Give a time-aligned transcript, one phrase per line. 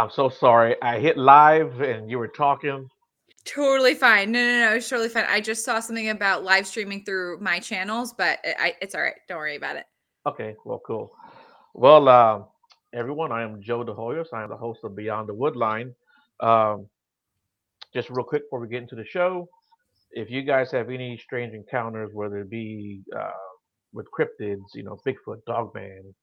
[0.00, 0.76] I'm so sorry.
[0.80, 2.88] I hit live and you were talking.
[3.44, 4.32] Totally fine.
[4.32, 4.74] No, no, no.
[4.76, 5.26] It's totally fine.
[5.28, 9.02] I just saw something about live streaming through my channels, but I, I- it's all
[9.02, 9.16] right.
[9.28, 9.84] Don't worry about it.
[10.26, 11.12] Okay, well, cool.
[11.74, 12.42] Well, uh,
[12.94, 14.26] everyone, I am Joe DeHoyos.
[14.32, 15.92] I am the host of Beyond the Woodline.
[16.40, 16.86] Um,
[17.92, 19.48] just real quick before we get into the show,
[20.12, 23.30] if you guys have any strange encounters, whether it be uh,
[23.92, 26.14] with cryptids, you know, Bigfoot, Dogman,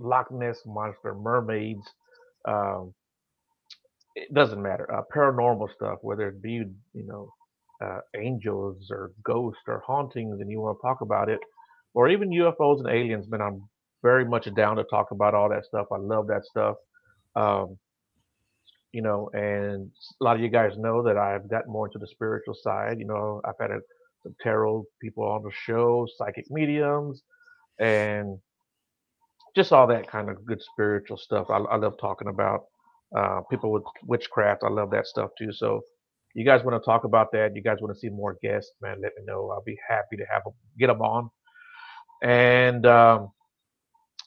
[0.00, 1.86] Loch Ness monster, mermaids,
[2.46, 2.94] um,
[4.14, 4.92] it doesn't matter.
[4.92, 6.64] Uh, paranormal stuff, whether it be
[6.94, 7.32] you know
[7.84, 11.40] uh, angels or ghosts or hauntings, and you want to talk about it,
[11.94, 13.68] or even UFOs and aliens, man, I'm
[14.02, 15.86] very much down to talk about all that stuff.
[15.92, 16.76] I love that stuff.
[17.36, 17.78] Um,
[18.92, 22.06] you know, and a lot of you guys know that I've gotten more into the
[22.06, 22.98] spiritual side.
[22.98, 23.80] You know, I've had a,
[24.22, 27.22] some tarot people on the show, psychic mediums,
[27.78, 28.38] and
[29.58, 31.48] just all that kind of good spiritual stuff.
[31.50, 32.66] I, I love talking about
[33.16, 34.62] uh, people with witchcraft.
[34.64, 35.52] I love that stuff too.
[35.52, 35.82] So,
[36.34, 37.56] you guys want to talk about that?
[37.56, 38.70] You guys want to see more guests?
[38.80, 39.50] Man, let me know.
[39.50, 41.28] I'll be happy to have them, get them on.
[42.22, 43.30] And um,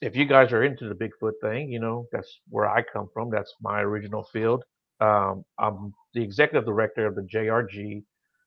[0.02, 3.30] if you guys are into the Bigfoot thing, you know that's where I come from.
[3.30, 4.64] That's my original field.
[5.00, 8.04] Um, I'm the executive director of the JRG,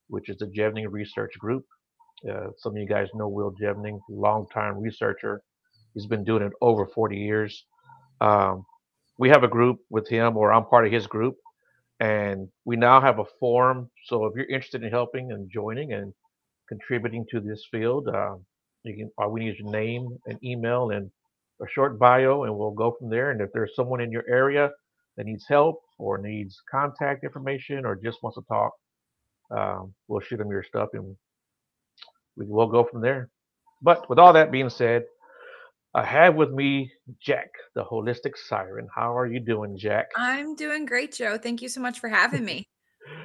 [0.08, 1.64] which is the Jevning Research Group.
[2.28, 5.42] Uh, some of you guys know Will Jevning, longtime researcher.
[5.94, 7.64] He's been doing it over 40 years.
[8.20, 8.66] Um,
[9.18, 11.36] we have a group with him, or I'm part of his group,
[12.00, 13.90] and we now have a forum.
[14.06, 16.12] So if you're interested in helping and joining and
[16.68, 18.36] contributing to this field, uh,
[18.83, 19.10] you can.
[19.16, 21.10] All we need your name and email and
[21.62, 23.30] a short bio, and we'll go from there.
[23.30, 24.70] And if there's someone in your area
[25.16, 28.72] that needs help or needs contact information or just wants to talk,
[29.50, 31.16] um, we'll shoot them your stuff and
[32.36, 33.30] we will go from there.
[33.80, 35.04] But with all that being said,
[35.94, 36.90] I have with me
[37.20, 38.88] Jack, the Wholistic Siren.
[38.92, 40.06] How are you doing, Jack?
[40.16, 41.38] I'm doing great, Joe.
[41.38, 42.68] Thank you so much for having me.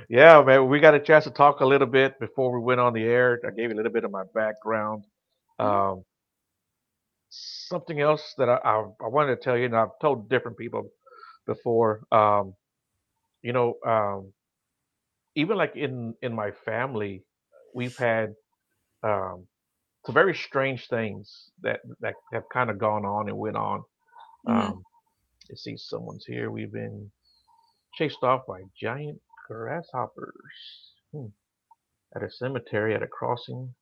[0.08, 2.94] Yeah, man, we got a chance to talk a little bit before we went on
[2.94, 3.40] the air.
[3.46, 5.06] I gave you a little bit of my background.
[5.60, 5.66] Mhm.
[5.66, 6.04] Um,
[7.30, 10.90] something else that I, I, I wanted to tell you, and I've told different people
[11.48, 12.02] before.
[12.12, 12.54] Um,
[13.42, 14.34] you know, um,
[15.36, 17.24] even like in in my family,
[17.74, 18.34] we've had
[19.04, 19.48] um,
[20.06, 23.84] some very strange things that that have kind of gone on and went on.
[24.48, 24.74] Mhm.
[24.74, 24.84] Um,
[25.50, 26.52] you see, someone's here.
[26.52, 27.12] We've been
[27.96, 31.28] chased off by giant grasshoppers hmm,
[32.16, 33.74] at a cemetery at a crossing,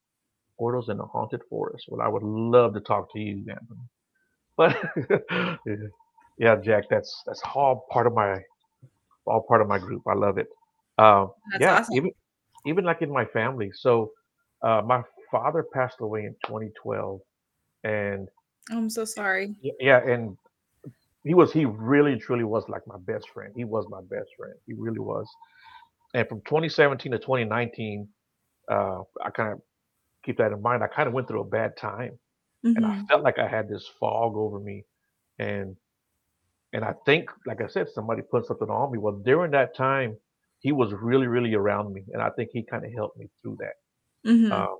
[0.59, 1.85] portals in a haunted forest.
[1.89, 3.81] Well, I would love to talk to you, Anthony.
[4.57, 4.77] But
[6.39, 8.41] yeah, Jack, that's that's all part of my
[9.27, 10.03] all part of my group.
[10.07, 10.47] I love it.
[11.51, 11.95] That's yeah, awesome.
[11.95, 12.11] even
[12.66, 13.72] even like in my family.
[13.73, 14.11] So
[14.63, 17.21] uh, my father passed away in 2012,
[17.83, 18.29] and
[18.71, 19.55] Oh, I'm so sorry.
[19.79, 20.38] yeah, and
[21.23, 23.53] he was he really truly was like my best friend.
[23.55, 24.55] He was my best friend.
[24.67, 25.29] He really was.
[26.13, 28.09] And from 2017 to 2019,
[28.71, 29.61] uh, I kind of
[30.25, 30.83] keep that in mind.
[30.83, 32.19] I kind of went through a bad time,
[32.75, 34.85] and I hmm felt like I had this fog over me,
[35.39, 35.77] and
[36.73, 38.97] and I think, like I said, somebody put something on me.
[38.97, 40.17] Well, during that time,
[40.59, 43.57] he was really, really around me, and I think he kind of helped me through
[43.59, 43.75] that.
[44.23, 44.79] hmm Um,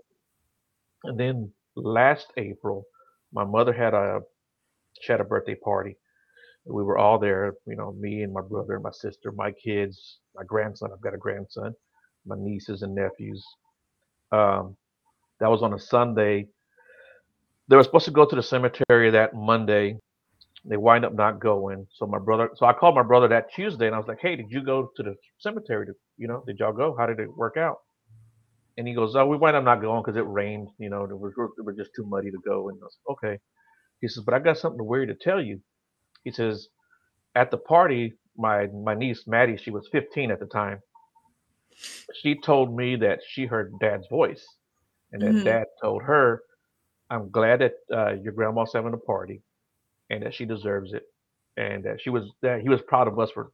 [1.04, 2.86] and then last April,
[3.34, 4.22] my mother had a
[5.02, 5.98] she had a birthday party.
[6.66, 10.44] We were all there, you know, me and my brother, my sister, my kids, my
[10.46, 10.92] grandson.
[10.94, 11.74] I've got a grandson,
[12.26, 13.46] my nieces and nephews.
[14.32, 14.76] Um,
[15.40, 16.48] that was on a Sunday.
[17.70, 19.98] They were supposed to go to the cemetery that Monday.
[20.66, 21.88] They wind up not going.
[21.94, 24.36] So my brother, so I called my brother that Tuesday, and I was like, "Hey,
[24.36, 25.86] did you go to the cemetery?
[25.88, 26.96] To, you know, did y'all go?
[26.98, 27.78] How did it work out?"
[28.78, 30.70] And he goes, "Oh, we wind up not going because it rained.
[30.80, 33.40] You know, it was, it was just too muddy to go." And I was "Okay."
[34.02, 35.62] He says, "But I got something weird to tell you."
[36.24, 36.70] He says,
[37.36, 40.82] "At the party, my my niece Maddie, she was 15 at the time.
[42.16, 44.46] She told me that she heard Dad's voice,
[45.12, 46.44] and that hmm Dad told her,
[47.10, 49.44] "I'm glad that uh, your grandma's having a party,
[50.10, 51.04] and that she deserves it,
[51.58, 53.52] and that she was that he was proud of us for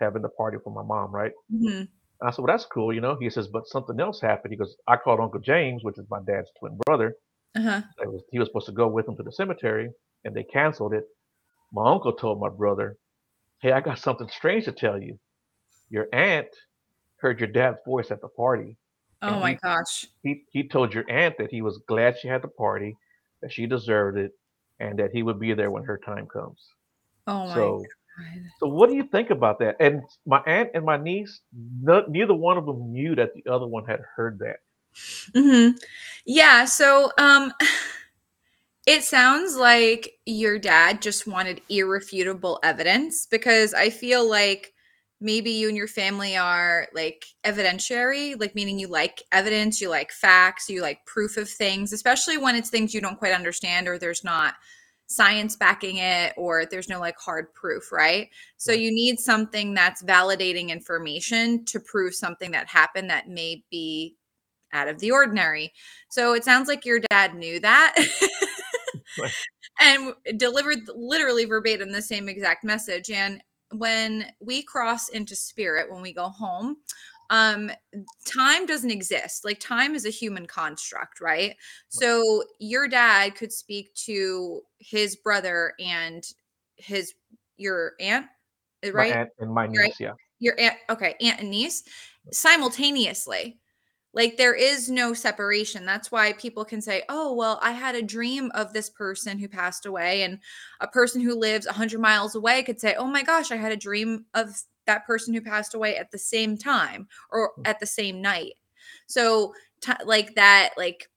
[0.00, 3.00] having the party for my mom, right?" hmm And I said, "Well, that's cool, you
[3.00, 6.08] know." He says, "But something else happened." He goes, "I called Uncle James, which is
[6.10, 7.16] my dad's twin brother.
[7.54, 7.82] Uh-huh.
[7.98, 9.90] Was he was supposed to go with him to the cemetery,
[10.24, 11.06] and they canceled it.
[11.72, 12.98] My uncle told my brother,
[13.60, 15.18] "Hey, I got something strange to tell you.
[15.90, 16.48] Your aunt
[17.18, 18.78] heard your dad's voice at the party,
[19.22, 20.06] Oh my he gosh.
[20.22, 22.96] he he told your aunt that he was glad she had the party,
[23.42, 24.32] that she deserved it,
[24.80, 26.74] and that he would be there when her time comes."
[27.26, 27.86] Oh my So God.
[28.60, 29.76] So what do you think about that?
[29.80, 31.40] And my aunt and my niece,
[31.82, 34.58] no, neither one of them knew that the other one had heard that.
[35.34, 35.70] hmm
[36.24, 36.64] Yeah.
[36.64, 37.52] So, um,
[38.86, 44.74] It sounds like your dad just wanted irrefutable evidence because I feel like
[45.20, 50.12] maybe you and your family are like evidentiary, like meaning you like evidence, you like
[50.12, 53.98] facts, you like proof of things, especially when it's things you don't quite understand or
[53.98, 54.54] there's not
[55.08, 58.28] science backing it or there's no like hard proof, right?
[58.56, 64.16] So you need something that's validating information to prove something that happened that may be
[64.72, 65.72] out of the ordinary.
[66.10, 67.94] So it sounds like your dad knew that.
[69.80, 73.42] and delivered literally verbatim the same exact message and
[73.72, 76.76] when we cross into spirit when we go home
[77.30, 77.70] um
[78.24, 81.56] time doesn't exist like time is a human construct right
[81.88, 86.24] so your dad could speak to his brother and
[86.76, 87.14] his
[87.56, 88.26] your aunt
[88.92, 89.94] right my aunt and my niece right?
[89.98, 91.82] yeah your aunt okay aunt and niece
[92.32, 93.58] simultaneously
[94.16, 95.84] like there is no separation.
[95.84, 99.46] That's why people can say, "Oh, well, I had a dream of this person who
[99.46, 100.40] passed away." And
[100.80, 103.76] a person who lives 100 miles away could say, "Oh my gosh, I had a
[103.76, 107.62] dream of that person who passed away at the same time or Hmm.
[107.64, 108.54] at the same night."
[109.06, 111.08] So ti like that like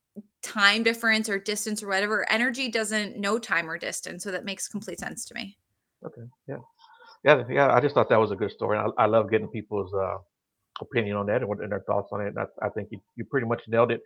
[0.42, 4.68] time difference or distance or whatever, energy doesn't know time or distance, so that makes
[4.68, 5.57] complete sense to me.
[6.06, 6.57] okay yeah
[7.25, 9.94] yeah yeah i just thought that was a good story i, I love getting people's
[9.94, 10.18] uh
[10.81, 13.01] opinion on that and, what, and their thoughts on it and I, I think you,
[13.18, 14.01] you pretty much nailed it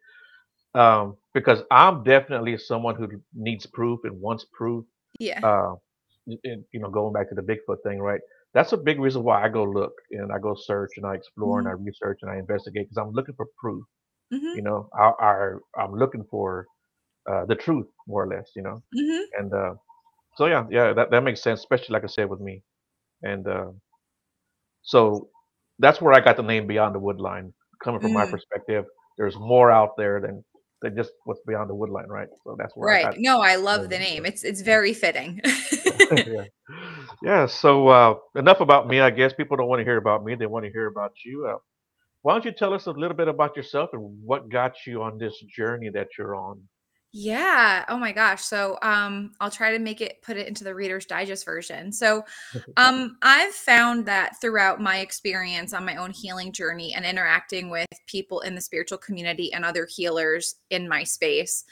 [0.74, 4.84] um because i'm definitely someone who needs proof and wants proof
[5.20, 5.40] Yeah.
[5.44, 5.76] uh
[6.26, 8.22] and, you know going back to the bigfoot thing right
[8.54, 11.60] that's a big reason why i go look and i go search and i explore
[11.60, 11.86] and i Mhm.
[11.86, 13.84] research and i investigate because i'm looking for proof
[14.34, 14.56] Mhm.
[14.56, 15.52] you know I, I
[15.84, 16.68] i'm looking for
[17.32, 19.24] uh the truth more or less you know Mhm.
[19.40, 19.74] and uh
[20.38, 22.62] so yeah yeah that, that makes sense especially like i said with me
[23.24, 23.68] and uh
[24.84, 25.30] so
[25.80, 27.52] that's where i got the name beyond the woodline
[27.84, 28.32] coming from my Mm.
[28.32, 28.86] perspective
[29.18, 30.44] there's more out there than
[30.82, 33.06] than just what's beyond the woodline right so that's where i Right.
[33.06, 34.26] got No, I love the name name.
[34.26, 35.42] It's it's very fitting.
[36.12, 36.44] yeah
[37.24, 40.36] yeah so uh enough about me i guess people don't want to hear about me
[40.36, 41.58] they want to hear about you uh,
[42.22, 45.18] why don't you tell us a little bit about yourself and what got you on
[45.18, 46.62] this journey that you're on
[47.16, 47.86] Yeah.
[47.90, 48.42] Oh my gosh.
[48.42, 51.92] So, um, I'll try to make it put it into the Reader's Digest version.
[51.92, 52.24] So,
[52.78, 57.86] um, I've found that throughout my experience on my own healing journey and interacting with
[58.08, 61.66] people in the spiritual community and other healers in my space,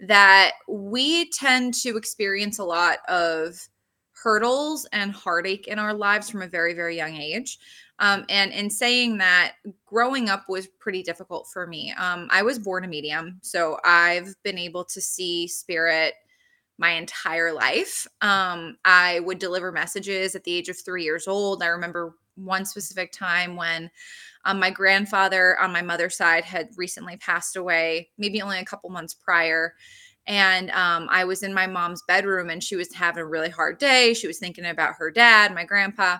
[0.00, 3.68] that we tend to experience a lot of
[4.22, 7.58] hurdles and heartache in our lives from a very, very young age.
[8.00, 9.54] Um, and in saying that,
[9.86, 11.92] growing up was pretty difficult for me.
[11.98, 16.14] Um, I was born a medium, so I've been able to see spirit
[16.78, 18.06] my entire life.
[18.20, 21.62] Um, I would deliver messages at the age of three years old.
[21.62, 23.90] I remember one specific time when
[24.44, 28.90] um, my grandfather on my mother's side had recently passed away, maybe only a couple
[28.90, 29.74] months prior.
[30.28, 33.78] And um, I was in my mom's bedroom and she was having a really hard
[33.78, 34.12] day.
[34.12, 36.18] She was thinking about her dad, my grandpa.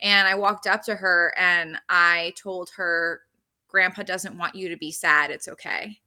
[0.00, 3.22] And I walked up to her and I told her,
[3.66, 5.32] Grandpa doesn't want you to be sad.
[5.32, 5.98] It's okay.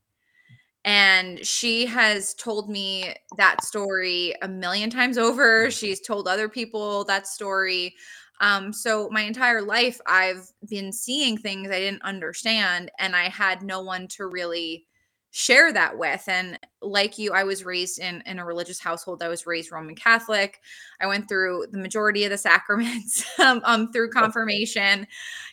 [0.85, 5.69] And she has told me that story a million times over.
[5.69, 7.93] She's told other people that story.
[8.39, 13.61] Um, so my entire life, I've been seeing things I didn't understand, and I had
[13.61, 14.87] no one to really
[15.31, 16.23] share that with.
[16.27, 19.23] And like you, I was raised in in a religious household.
[19.23, 20.59] I was raised Roman Catholic.
[20.99, 25.07] I went through the majority of the sacraments um, um, through confirmation.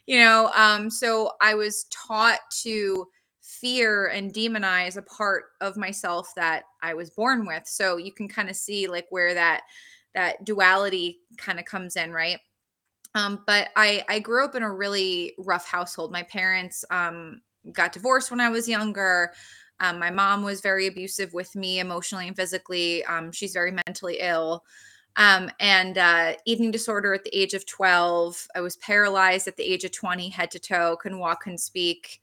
[0.07, 3.07] You know, um, so I was taught to
[3.41, 7.67] fear and demonize a part of myself that I was born with.
[7.67, 9.63] So you can kind of see like where that
[10.15, 12.39] that duality kind of comes in, right?
[13.15, 16.11] Um, but I I grew up in a really rough household.
[16.11, 17.43] My parents um,
[17.73, 19.33] got divorced when I was younger.
[19.81, 23.05] Um, my mom was very abusive with me emotionally and physically.
[23.05, 24.65] Um, she's very mentally ill.
[25.17, 28.47] Um, and uh, eating disorder at the age of 12.
[28.55, 32.21] I was paralyzed at the age of 20, head to toe, couldn't walk, couldn't speak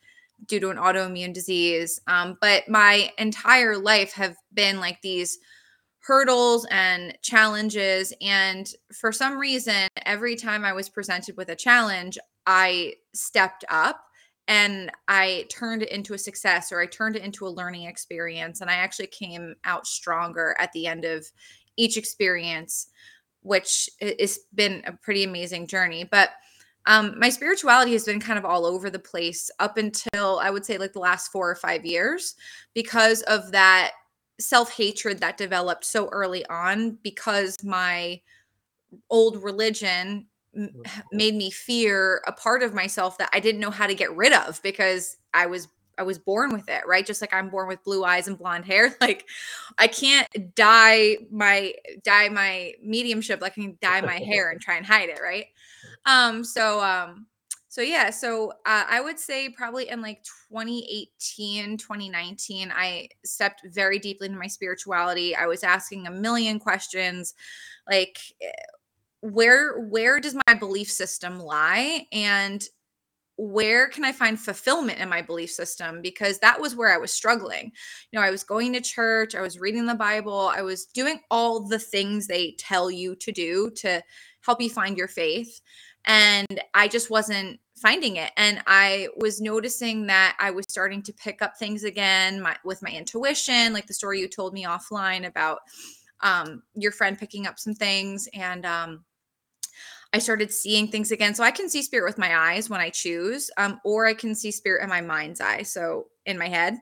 [0.48, 2.00] due to an autoimmune disease.
[2.08, 5.40] Um, but my entire life have been like these
[6.00, 8.14] hurdles and challenges.
[8.22, 14.05] And for some reason, every time I was presented with a challenge, I stepped up
[14.48, 18.62] and I turned it into a success or I turned it into a learning experience.
[18.62, 21.26] And I actually came out stronger at the end of
[21.78, 22.88] each experience,
[23.42, 26.04] which has been a pretty amazing journey.
[26.04, 26.30] But
[26.86, 30.66] um, my spirituality has been kind of all over the place up until I would
[30.66, 32.36] say like the last four or five years
[32.76, 33.94] because of that
[34.40, 38.22] self hatred that developed so early on because my
[39.10, 40.28] old religion
[41.12, 44.34] made me fear a part of myself that I didn't know how to get rid
[44.34, 47.06] of because I was I was born with it, right?
[47.06, 48.96] Just like I'm born with blue eyes and blonde hair.
[49.02, 49.28] Like
[49.78, 54.78] I can't dye my dye my mediumship like I can dye my hair and try
[54.78, 55.46] and hide it, right?
[56.06, 57.28] Um so um
[57.68, 64.00] so yeah, so uh, I would say probably in like 2018, 2019 I stepped very
[64.00, 65.36] deeply into my spirituality.
[65.36, 67.34] I was asking a million questions
[67.86, 68.48] like eh,
[69.32, 72.64] where where does my belief system lie and
[73.38, 76.02] where can I find fulfillment in my belief system?
[76.02, 77.72] Because that was where I was struggling.
[78.12, 81.20] You know, I was going to church, I was reading the Bible, I was doing
[81.32, 84.02] all the things they tell you to do to
[84.42, 85.60] help you find your faith.
[86.06, 88.32] And I just wasn't finding it.
[88.38, 92.82] And I was noticing that I was starting to pick up things again my, with
[92.84, 95.60] my intuition, like the story you told me offline about
[96.22, 98.30] um, your friend picking up some things.
[98.34, 99.04] And, um,
[100.16, 101.36] I started seeing things again.
[101.36, 104.34] So I can see spirit with my eyes when I choose, um, or I can
[104.34, 105.64] see spirit in my mind's eye.
[105.64, 106.76] So in my head.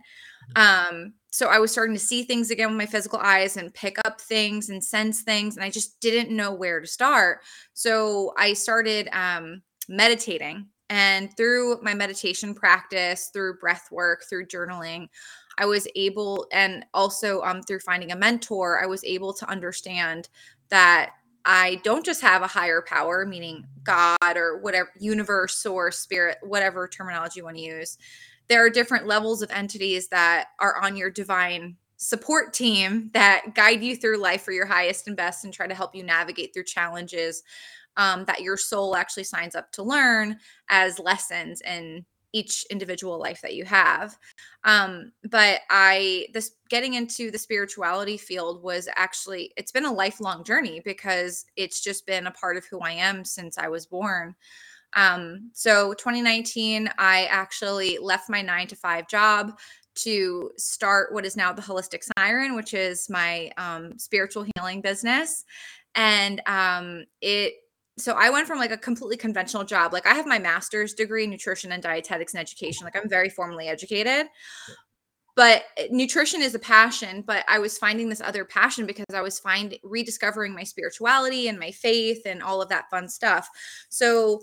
[0.55, 0.95] Mm-hmm.
[0.95, 3.97] Um, so I was starting to see things again with my physical eyes and pick
[4.05, 5.55] up things and sense things.
[5.55, 7.39] And I just didn't know where to start.
[7.73, 10.67] So I started um, meditating.
[10.91, 15.07] And through my meditation practice, through breath work, through journaling,
[15.57, 20.29] I was able, and also um, through finding a mentor, I was able to understand
[20.69, 21.13] that
[21.45, 26.87] I don't just have a higher power, meaning God or whatever, universe or spirit, whatever
[26.87, 27.97] terminology you want to use.
[28.47, 33.83] There are different levels of entities that are on your divine support team that guide
[33.83, 36.65] you through life for your highest and best and try to help you navigate through
[36.65, 37.43] challenges
[37.97, 40.37] um, that your soul actually signs up to learn
[40.69, 44.17] as lessons and each individual life that you have.
[44.63, 50.43] Um, but I, this getting into the spirituality field was actually, it's been a lifelong
[50.43, 54.35] journey because it's just been a part of who I am since I was born.
[54.95, 59.57] Um, so 2019, I actually left my nine to five job
[59.95, 65.45] to start what is now the Wholistic Siren, which is my um, spiritual healing business.
[65.95, 67.53] And um, it
[67.97, 69.93] so I went from like a completely conventional job.
[69.93, 72.85] Like I have my master's degree in nutrition and dietetics and education.
[72.85, 74.27] Like I'm very formally educated.
[75.35, 79.21] But eh, nutrition is a passion, but I was finding this other passion because I
[79.21, 83.49] was finding rediscovering my spirituality and my faith and all of that fun stuff.
[83.89, 84.41] So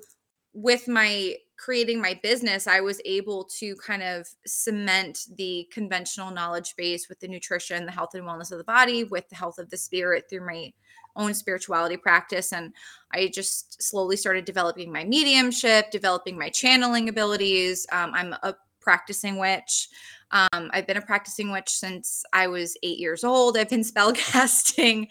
[0.52, 6.75] with my creating my business, I was able to kind of cement the conventional knowledge
[6.76, 9.71] base with the nutrition, the health and wellness of the body, with the health of
[9.71, 10.73] the spirit through my
[11.16, 12.52] own spirituality practice.
[12.52, 12.72] And
[13.12, 17.86] I just slowly started developing my mediumship, developing my channeling abilities.
[17.92, 19.88] Um, I'm a practicing witch.
[20.32, 23.56] Um, I've been a practicing witch since I was eight years old.
[23.56, 25.08] I've been spell casting.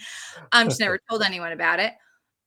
[0.51, 1.93] I'm just never told anyone about it.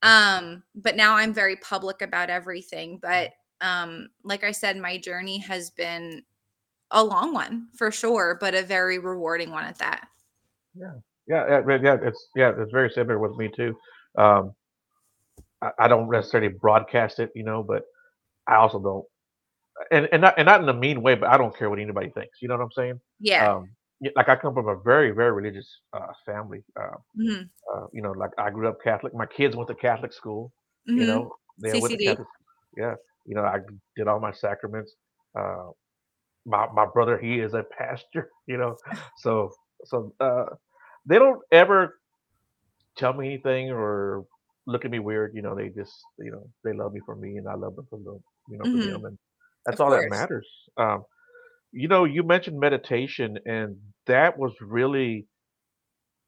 [0.01, 2.99] Um, but now I'm very public about everything.
[3.01, 3.31] But
[3.61, 6.23] um, like I said, my journey has been
[6.91, 10.07] a long one for sure, but a very rewarding one at that.
[10.75, 10.93] Yeah.
[11.27, 13.75] Yeah, yeah, yeah, it's yeah, it's very similar with me too.
[14.17, 14.53] Um,
[15.61, 17.83] I, I don't necessarily broadcast it, you know, but
[18.47, 19.05] I also don't,
[19.91, 22.09] and and not and not in a mean way, but I don't care what anybody
[22.11, 22.39] thinks.
[22.41, 22.99] You know what I'm saying?
[23.19, 23.47] Yeah.
[23.47, 23.69] Um,
[24.15, 26.63] like I come from a very very religious uh, family.
[26.79, 29.13] Uh, hmm uh, you know, like I grew up Catholic.
[29.15, 30.51] My kids went to Catholic school.
[30.95, 32.27] You hmm know, they went to Catholic.
[32.77, 33.59] Yeah, you know, I
[33.97, 34.93] did all my sacraments.
[35.37, 35.71] Uh,
[36.45, 38.29] my my brother, he is a pastor.
[38.47, 38.77] You know,
[39.17, 39.51] so
[39.85, 40.45] so uh,
[41.05, 41.99] they don't ever
[42.97, 44.25] tell me anything or
[44.67, 45.33] look at me weird.
[45.35, 47.87] You know, they just, you know, they love me for me and I love them
[47.89, 48.19] for them,
[48.49, 49.05] you know, for hmm them.
[49.05, 49.17] And
[49.65, 50.47] that's Of all that matters.
[50.77, 51.03] Um,
[51.71, 55.27] you know, you mentioned meditation and that was really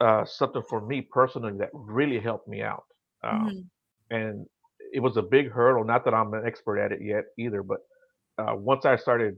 [0.01, 2.83] uh, something for me personally that really helped me out.
[3.23, 3.69] Um, hmm
[4.09, 4.45] and
[4.93, 5.83] it was a big hurdle.
[5.83, 7.79] Not that I'm an expert at it yet either, but
[8.37, 9.35] uh, once I started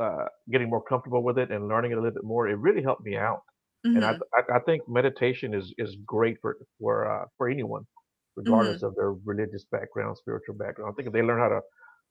[0.00, 2.82] uh, getting more comfortable with it and learning it a little bit more, it really
[2.82, 3.40] helped me out.
[3.94, 7.84] And I, hmm I, I think meditation is, is great for for uh, for anyone,
[8.36, 10.92] regardless hmm of their religious background, spiritual background.
[10.92, 11.60] I think if they learn how to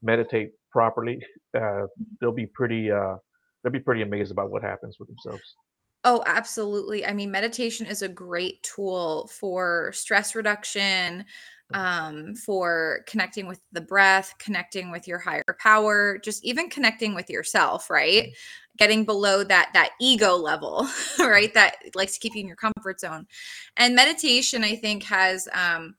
[0.02, 1.20] meditate properly,
[1.56, 1.88] uh,
[2.20, 3.16] they'll be pretty uh,
[3.64, 5.58] they'll be pretty amazed about what happens with themselves.
[6.10, 7.06] Oh, absolutely.
[7.06, 11.26] I mean, meditation is a great tool for stress reduction,
[11.74, 17.30] um, for connecting with the breath, connecting with your higher power, just even connecting with
[17.30, 18.30] yourself, right?
[18.78, 20.88] Getting below that that ego level,
[21.20, 21.54] right?
[21.54, 23.28] That likes to keep you in your comfort zone.
[23.76, 25.96] And meditation, I think, has um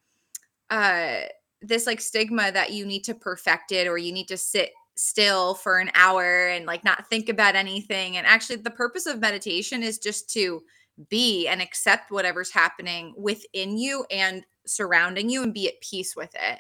[0.71, 1.21] uh
[1.63, 5.55] this like stigma that you need to perfect it or you need to sit still
[5.55, 9.83] for an hour and like not think about anything and actually the purpose of meditation
[9.83, 10.63] is just to
[11.09, 16.35] be and accept whatever's happening within you and surrounding you and be at peace with
[16.35, 16.59] it.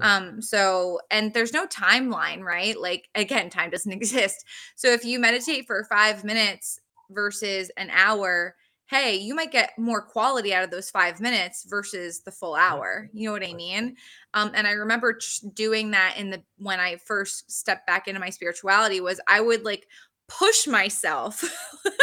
[0.00, 2.80] Um, so, and there's no timeline, right?
[2.80, 4.44] Like, again, time doesn't exist.
[4.76, 8.56] So, if you meditate for five minutes versus an hour,
[8.88, 13.08] hey, you might get more quality out of those five minutes versus the full hour.
[13.14, 13.96] You know what I mean?
[14.34, 15.18] Um, and I remember
[15.54, 19.64] doing that in the when I first stepped back into my spirituality was I would
[19.64, 19.86] like
[20.28, 21.44] push myself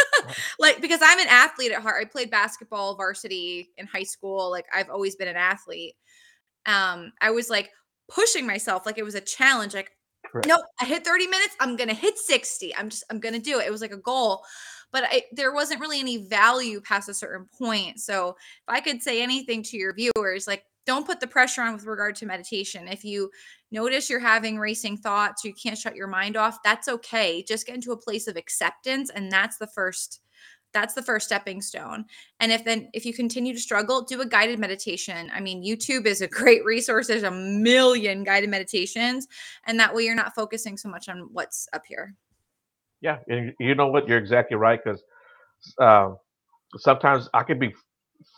[0.58, 4.66] like because i'm an athlete at heart i played basketball varsity in high school like
[4.74, 5.94] i've always been an athlete
[6.66, 7.70] um i was like
[8.08, 9.90] pushing myself like it was a challenge like
[10.30, 10.46] Correct.
[10.46, 13.66] nope i hit 30 minutes i'm gonna hit 60 i'm just i'm gonna do it
[13.66, 14.44] it was like a goal
[14.92, 18.36] but I, there wasn't really any value past a certain point so if
[18.68, 22.16] i could say anything to your viewers like don't put the pressure on with regard
[22.16, 22.88] to meditation.
[22.88, 23.30] If you
[23.70, 27.44] notice you're having racing thoughts, you can't shut your mind off, that's okay.
[27.46, 30.20] Just get into a place of acceptance and that's the first
[30.72, 32.04] that's the first stepping stone.
[32.38, 35.28] And if then if you continue to struggle, do a guided meditation.
[35.34, 37.08] I mean, YouTube is a great resource.
[37.08, 39.26] There's a million guided meditations
[39.66, 42.14] and that way you're not focusing so much on what's up here.
[43.00, 44.08] Yeah, and you know what?
[44.08, 45.02] You're exactly right cuz
[45.78, 46.18] um,
[46.76, 47.74] sometimes I can be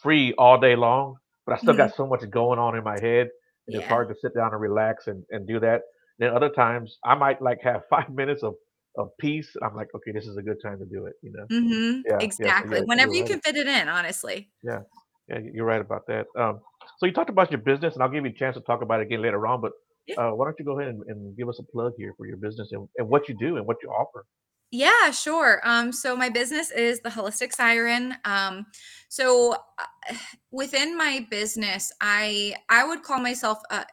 [0.03, 1.17] free all day long
[1.47, 1.79] but I still mm-hmm.
[1.79, 3.29] got so much going on in my head.
[3.69, 3.81] Yeah.
[3.81, 5.83] It's hard to sit down and relax and, and do that.
[6.19, 8.55] Then other times I might like have five minutes of,
[8.97, 9.51] of peace.
[9.63, 11.47] I'm like, okay, this is a good time to do it, you know?
[11.51, 12.01] Mm-hmm.
[12.09, 12.77] Yeah, exactly.
[12.77, 13.31] Yeah, so Whenever you right.
[13.31, 14.51] can fit it in, honestly.
[14.63, 14.81] Yeah.
[15.29, 16.27] Yeah, you're right about that.
[16.37, 16.61] Um,
[16.99, 19.01] so you talked about your business, and I'll give you a chance to talk about
[19.01, 19.61] it again later on.
[19.61, 19.71] But
[20.19, 22.37] uh, why don't you go ahead and, and, give us a plug here for your
[22.37, 24.27] business and, and what you do and what you offer?
[24.73, 25.61] Yeah, sure.
[25.65, 28.17] Um, so my business is the Wholistic Siren.
[28.25, 28.65] Um,
[29.11, 30.15] so uh,
[30.51, 33.85] within my business, I I would call myself a,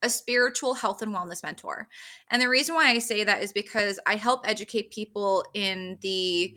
[0.00, 1.88] a spiritual health and wellness mentor.
[2.30, 6.56] And the reason why I say that is because I help educate people in the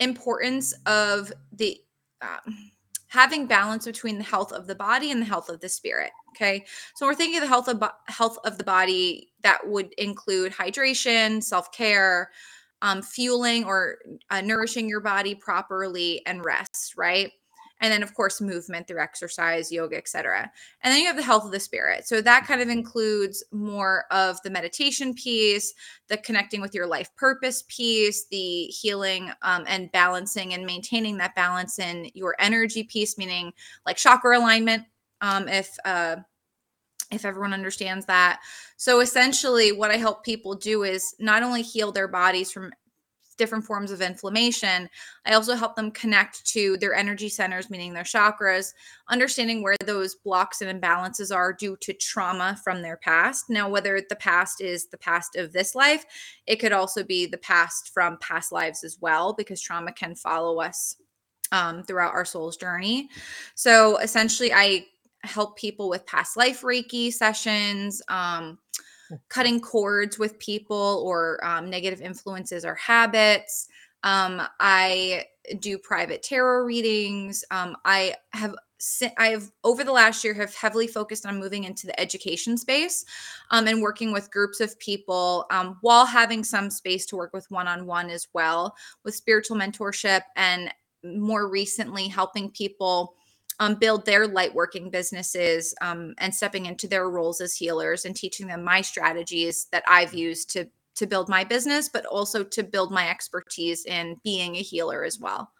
[0.00, 1.78] importance of the
[2.22, 2.72] um,
[3.08, 6.12] having balance between the health of the body and the health of the spirit.
[6.34, 6.64] Okay,
[6.96, 11.42] so we're thinking of the health of health of the body that would include hydration,
[11.42, 12.30] self care
[12.82, 13.98] um, fueling or
[14.30, 17.32] uh, nourishing your body properly and rest, right?
[17.80, 20.50] And then, of course, movement through exercise, yoga, etc.
[20.82, 22.06] And then you have the health of the spirit.
[22.06, 25.74] So that kind of includes more of the meditation piece,
[26.06, 31.34] the connecting with your life purpose piece, the healing um, and balancing and maintaining that
[31.34, 33.52] balance in your energy piece, meaning
[33.84, 34.84] like chakra alignment.
[35.20, 36.16] Um, if uh,
[37.12, 38.40] if everyone understands that.
[38.76, 42.72] So essentially, what I help people do is not only heal their bodies from
[43.38, 44.88] different forms of inflammation,
[45.24, 48.72] I also help them connect to their energy centers, meaning their chakras,
[49.08, 53.46] understanding where those blocks and imbalances are due to trauma from their past.
[53.48, 56.04] Now, whether the past is the past of this life,
[56.46, 60.60] it could also be the past from past lives as well, because trauma can follow
[60.60, 60.96] us
[61.52, 63.08] um, throughout our soul's journey.
[63.54, 64.86] So essentially, I
[65.24, 68.58] help people with past life Reiki sessions, um,
[69.28, 73.68] cutting cords with people or um, negative influences or habits.
[74.04, 75.26] Um, I
[75.60, 77.44] do private tarot readings.
[77.50, 78.54] Um, I have
[79.16, 83.04] I've over the last year have heavily focused on moving into the education space
[83.52, 87.48] um, and working with groups of people um, while having some space to work with
[87.48, 90.72] one-on-one as well with spiritual mentorship and
[91.04, 93.14] more recently helping people
[93.62, 98.16] um, build their light working businesses um, and stepping into their roles as healers and
[98.16, 102.62] teaching them my strategies that I've used to to build my business, but also to
[102.62, 105.50] build my expertise in being a healer as well.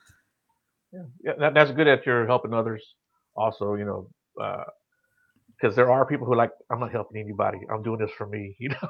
[0.93, 2.83] Yeah, yeah that, that's good that you're helping others.
[3.35, 7.61] Also, you know, because uh, there are people who are like, I'm not helping anybody.
[7.73, 8.57] I'm doing this for me.
[8.59, 8.89] You know,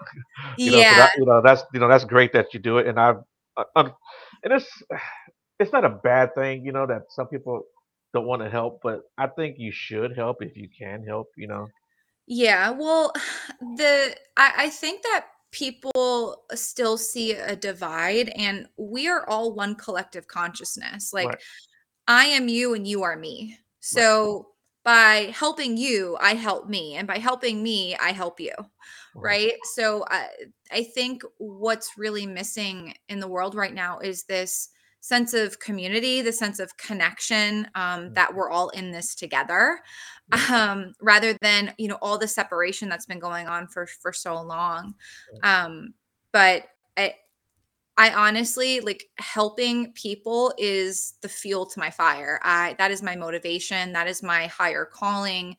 [0.56, 0.78] you yeah.
[0.78, 2.98] Know, so that, you know, that's you know that's great that you do it, and
[2.98, 3.20] I've
[3.58, 3.92] uh, um,
[4.42, 4.66] and it's
[5.60, 6.64] it's not a bad thing.
[6.64, 7.62] You know that some people
[8.12, 11.46] don't want to help, but I think you should help if you can help, you
[11.46, 11.66] know.
[12.26, 13.12] Yeah, well,
[13.76, 19.74] the I, I think that people still see a divide and we are all one
[19.74, 21.12] collective consciousness.
[21.12, 21.38] Like right.
[22.08, 23.58] I am you and you are me.
[23.80, 24.46] So
[24.84, 25.26] right.
[25.26, 26.94] by helping you, I help me.
[26.96, 28.54] And by helping me, I help you.
[29.14, 29.50] Right.
[29.50, 29.52] right?
[29.74, 30.28] So I,
[30.70, 34.70] I think what's really missing in the world right now is this
[35.02, 38.38] sense of community, the sense of connection um, that mm-hmm.
[38.38, 39.80] we're all in this together,
[40.50, 44.40] um, rather than you know all the separation that's been going on for for so
[44.40, 44.94] long.
[45.42, 45.92] Um,
[46.32, 46.64] but
[46.96, 47.14] I,
[47.98, 52.40] I honestly like helping people is the fuel to my fire.
[52.42, 53.92] I that is my motivation.
[53.92, 55.56] That is my higher calling,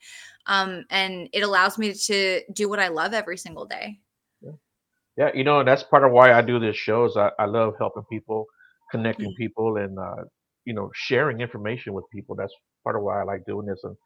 [0.47, 3.99] um, and it allows me to do what I love every single day.
[4.41, 4.51] Yeah,
[5.17, 7.03] yeah you know, that's part of why I do this show.
[7.03, 8.47] Is I, I love helping people
[8.93, 10.23] connecting people and uh,
[10.65, 12.35] you know sharing information with people.
[12.37, 12.53] That's
[12.85, 13.81] part of why I like doing this.
[13.83, 13.97] And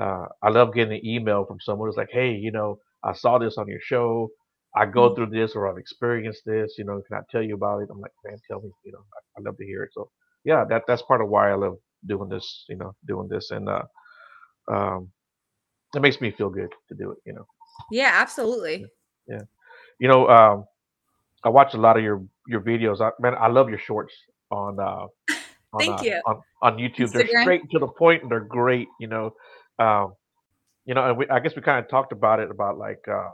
[0.00, 3.38] uh, I love getting an email from someone who's like, hey, you know, I saw
[3.38, 4.30] this on your show.
[4.76, 5.14] I go Mhm.
[5.14, 6.76] through this or I've experienced this.
[6.78, 7.88] You know, can I tell you about it?
[7.92, 8.70] I'm like, man, tell me.
[8.84, 9.90] You know, I, I love to hear it.
[9.94, 10.10] So
[10.44, 11.76] yeah, that that's part of why I love
[12.06, 12.64] doing this.
[12.68, 13.82] You know, doing this and uh,
[14.72, 15.10] um,
[15.94, 17.18] it makes me feel good to do it.
[17.26, 17.46] You know,
[17.90, 18.10] Yeah,
[18.78, 18.90] yeah, absolutely.
[19.28, 19.42] yeah.
[20.00, 20.64] You know, um,
[21.44, 23.00] I watch a lot of your your videos.
[23.00, 24.14] I, man, I love your shorts
[24.50, 25.06] on uh,
[25.72, 26.22] on Thank uh, you.
[26.26, 27.12] on on YouTube.
[27.12, 28.88] They're straight to the point and they're great.
[29.00, 29.34] You know,
[29.78, 30.14] um,
[30.86, 33.30] you know, and we, I guess we kind of talked about it about like uh,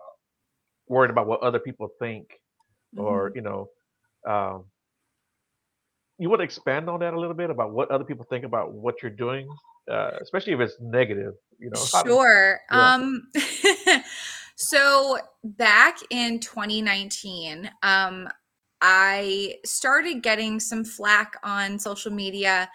[0.88, 2.26] worried about what other people think,
[2.96, 3.36] or Mhm.
[3.36, 3.68] you know,
[4.28, 4.64] um,
[6.18, 8.72] you want to expand on that a little bit about what other people think about
[8.72, 9.48] what you're doing,
[9.90, 11.34] uh, especially if it's negative.
[11.58, 12.60] You know, Sure.
[12.72, 13.28] yeah, Um,
[14.56, 18.28] so back in 2019, um,
[18.80, 22.68] I started getting some flack on social media.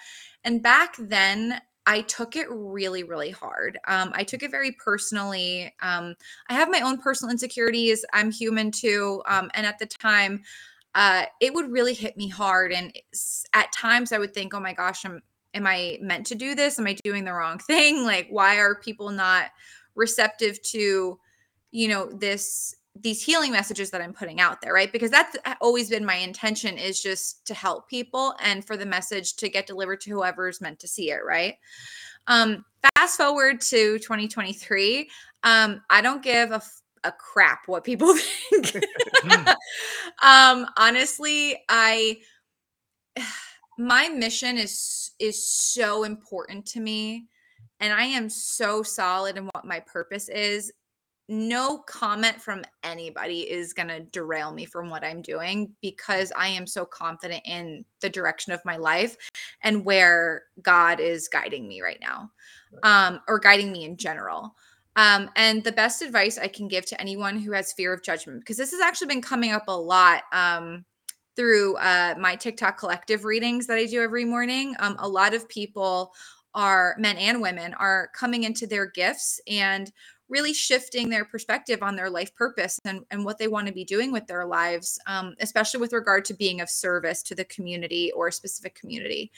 [0.44, 3.80] And back then, I took it really, really hard.
[3.88, 5.74] Um, I took it very personally.
[5.82, 6.16] Um,
[6.48, 8.06] I have my own personal insecurities.
[8.14, 9.24] I'm human too.
[9.28, 10.44] Um, and at the time,
[10.94, 12.72] uh, it would really hit me hard.
[12.72, 12.94] And
[13.54, 15.22] at times, I would think, oh my gosh, I'm
[15.54, 16.80] am I meant to do this?
[16.80, 18.04] Am I doing the wrong thing?
[18.04, 19.48] Like, why are people not
[19.96, 21.20] receptive to,
[21.72, 24.92] you know, this these healing messages that I'm putting out there, right?
[24.92, 29.36] Because that's always been my intention is just to help people and for the message
[29.38, 31.56] to get delivered to whoever's meant to see it, right?
[32.28, 35.10] Um, fast forward to 2023.
[35.44, 36.62] Um, I don't give a,
[37.04, 38.14] a crap what people
[38.50, 38.76] think.
[40.22, 42.18] um, honestly, I
[43.78, 47.28] my mission is is so important to me
[47.82, 50.72] and I am so solid in what my purpose is.
[51.34, 56.50] No comment from anybody is going to derail me from what I'm doing because I
[56.50, 59.16] am so confident in the direction of my life
[59.64, 62.30] and where God is guiding me right now.
[62.84, 64.56] Um or guiding me in general.
[64.98, 68.42] Um and the best advice I can give to anyone who has fear of judgment
[68.42, 70.84] because this has actually been coming up a lot um
[71.38, 74.76] through uh, my TikTok collective readings that I do every morning.
[74.80, 76.12] Um, a lot of people
[76.54, 79.90] are men and women are coming into their gifts and
[80.32, 83.84] really shifting their perspective on their life purpose and, and what they want to be
[83.84, 88.12] doing with their lives, um, especially with regard to being of service to the community
[88.14, 89.32] or a specific community.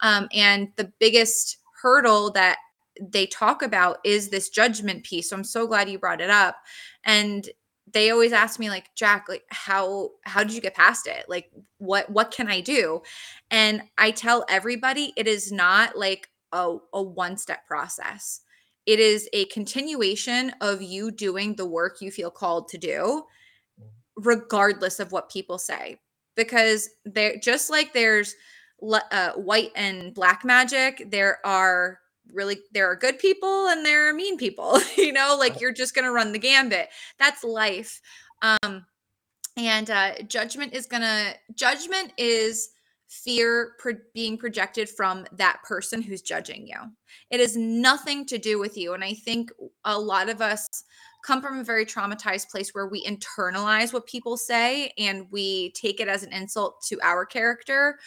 [0.00, 2.56] Um, and the biggest hurdle that
[3.00, 5.30] they talk about is this judgment piece.
[5.30, 6.56] So I'm so glad you brought it up.
[7.04, 7.48] And
[7.92, 11.50] they always ask me like jack like how how did you get past it like
[11.78, 13.00] what what can i do
[13.50, 18.42] and i tell everybody it is not like a, a one step process
[18.88, 23.22] it is a continuation of you doing the work you feel called to do
[24.16, 26.00] regardless of what people say.
[26.36, 28.34] Because they're just like there's
[28.82, 31.98] uh, white and black magic there are
[32.32, 35.94] really there are good people and there are mean people you know like you're just
[35.94, 36.88] going to run the gambit.
[37.18, 38.00] That's life.
[38.40, 38.86] Um
[39.58, 42.70] and uh judgment is going to judgment is
[43.08, 46.76] fear pro- being projected from that person who's judging you.
[47.30, 49.50] It has nothing to do with you and i think
[49.84, 50.66] a lot of us
[51.24, 56.00] come from a very traumatized place where we internalize what people say and we take
[56.00, 57.98] it as an insult to our character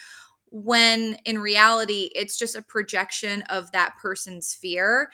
[0.50, 5.10] when in reality it's just a projection of that person's fear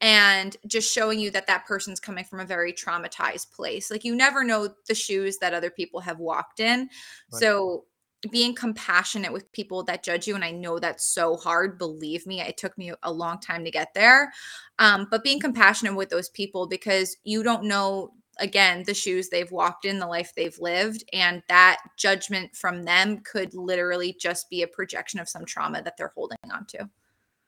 [0.00, 3.90] and just showing you that that person's coming from a very traumatized place.
[3.90, 6.88] Like you never know the shoes that other people have walked in.
[7.32, 7.84] Right, so
[8.30, 12.40] being compassionate with people that judge you and i know that's so hard believe me
[12.40, 14.32] it took me a long time to get there
[14.80, 19.52] um, but being compassionate with those people because you don't know again the shoes they've
[19.52, 24.62] walked in the life they've lived and that judgment from them could literally just be
[24.62, 26.88] a projection of some trauma that they're holding on to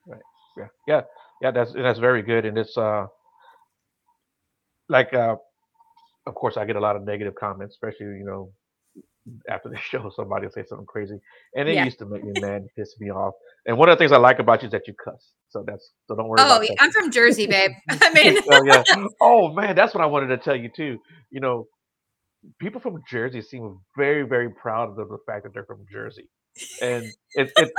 [0.06, 0.20] right,
[0.56, 1.00] yeah, yeah,
[1.42, 1.50] yeah.
[1.50, 3.06] That's that's very good, and it's uh
[4.88, 5.36] like uh
[6.26, 8.52] of course I get a lot of negative comments, especially you know
[9.48, 11.18] after the show somebody will say something crazy,
[11.54, 13.34] and it yeah used to make me mad, piss me off.
[13.66, 15.90] And one of the things I like about you is that you cuss, so that's
[16.08, 18.82] so don't worry oh yeah, i'm from jersey babe i mean so yeah.
[19.20, 20.98] Oh man, that's what I wanted to tell you too.
[21.30, 21.66] You know,
[22.58, 26.28] people from Jersey seem very, very proud of the fact that they're from Jersey,
[26.80, 27.04] and
[27.34, 27.72] it, it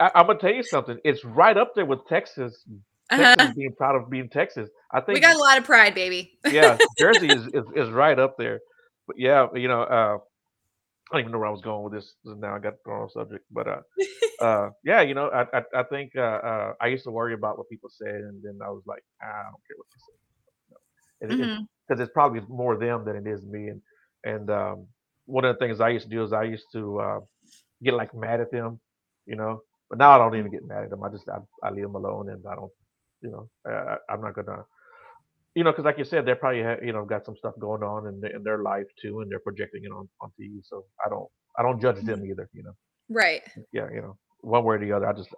[0.00, 0.98] I, I'm gonna tell you something.
[1.04, 2.64] It's right up there with Texas.
[3.10, 3.52] Texas uh-huh.
[3.54, 4.68] being proud of being Texas.
[4.90, 8.18] I think we got a lot of pride baby yeah, Jersey is, is, is right
[8.18, 8.60] up there.
[9.06, 10.18] But yeah, you know, uh,
[11.14, 12.14] I don't even know where I was going with this.
[12.24, 13.82] Now I got thrown off subject, but uh,
[14.44, 17.58] uh, yeah, you know, I I, I think uh, uh, I used to worry about
[17.58, 21.30] what people said, and then I was like, ah, I don't care what they say.
[21.32, 23.68] and it hmm because it's probably more them than it is me.
[23.68, 23.82] And
[24.24, 24.86] and um,
[25.26, 27.20] one of the things I used to do is I used to uh,
[27.82, 28.80] get like mad at them,
[29.26, 29.62] you know.
[29.90, 31.04] But now I don't even get mad at them.
[31.04, 32.72] I just I, I leave them alone and I don't
[33.22, 34.64] you know, uh, I'm not gonna,
[35.54, 37.82] you know, because like you said, they probably have, you know got some stuff going
[37.82, 40.60] on in, the, in their life too, and they're projecting it on on TV.
[40.62, 42.06] So I don't I don't judge Mhm.
[42.06, 42.48] them either.
[42.52, 42.72] You know,
[43.08, 43.42] Right.
[43.72, 45.06] yeah, you know, one way or the other.
[45.06, 45.30] I just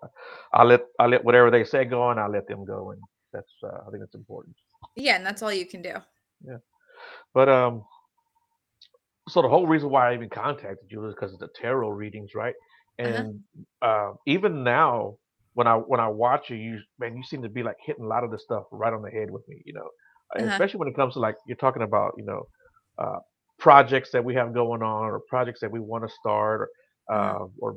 [0.53, 3.03] I let I let whatever they say go, and I let them go, and
[3.33, 4.57] that's uh, I think that's important.
[4.95, 5.95] Yeah, and that's all you can do.
[6.47, 6.59] Yeah,
[7.35, 7.85] but um,
[9.29, 12.35] so the whole reason why I even contacted you is because of the tarot readings,
[12.35, 12.55] right?
[12.99, 13.09] Uh-huh.
[13.09, 13.41] And
[13.83, 15.19] uh, even now,
[15.55, 18.09] when I when I watch you, you man, you seem to be like hitting a
[18.09, 19.89] lot of the stuff right on the head with me, you know.
[20.35, 20.47] Uh-huh.
[20.47, 22.47] especially when it comes to like you're talking about, you know,
[22.99, 23.19] uh,
[23.59, 26.69] projects that we have going on, or projects that we want to start,
[27.09, 27.77] or uh, or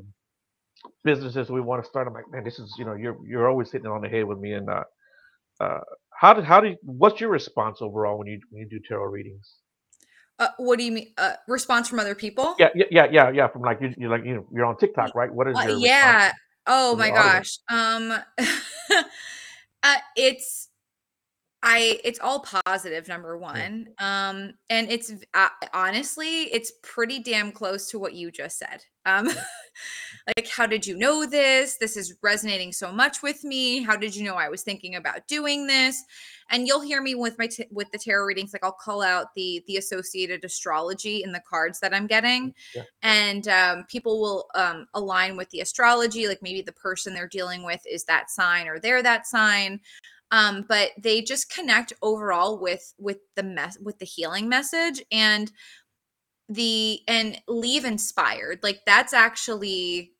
[1.03, 2.07] businesses we want to start.
[2.07, 4.25] I'm like, man, this is you know, you're you're always hitting it on the head
[4.25, 4.53] with me.
[4.53, 4.83] And uh,
[5.59, 5.79] uh,
[6.11, 9.05] how did how do you, what's your response overall when you when you do tarot
[9.05, 9.55] readings?
[10.39, 11.13] Uh, what do you mean?
[11.17, 12.55] Uh, response from other people?
[12.57, 13.47] Yeah, yeah, yeah, yeah, yeah.
[13.49, 15.31] From like you, you're like you know, you're on TikTok, right?
[15.31, 16.31] What is uh, your response yeah.
[16.65, 17.59] Oh my your audience?
[17.69, 17.77] gosh.
[17.77, 18.11] Um,
[19.83, 20.68] uh, it's
[21.61, 23.87] I it's all positive, number Yeah, 1.
[23.99, 28.85] Um, and it's uh, honestly, it's pretty damn close to what you just said.
[29.05, 29.27] Um,
[30.37, 31.77] like, "How did you know this?
[31.77, 33.81] This is resonating so much with me.
[33.83, 36.01] How did you know I was thinking about doing this?"
[36.49, 39.27] And you'll hear me with my t with the tarot readings, like, I'll call out
[39.35, 44.47] the the associated astrology in the cards that I'm getting, yeah, and, um, people will,
[44.55, 48.67] um, align with the astrology, like, maybe the person they're dealing with is that sign
[48.67, 49.79] or they're that sign,
[50.31, 55.51] um but they just connect overall with with the mess with the healing message and
[56.49, 58.59] the and leave inspired.
[58.63, 60.13] Like that's actually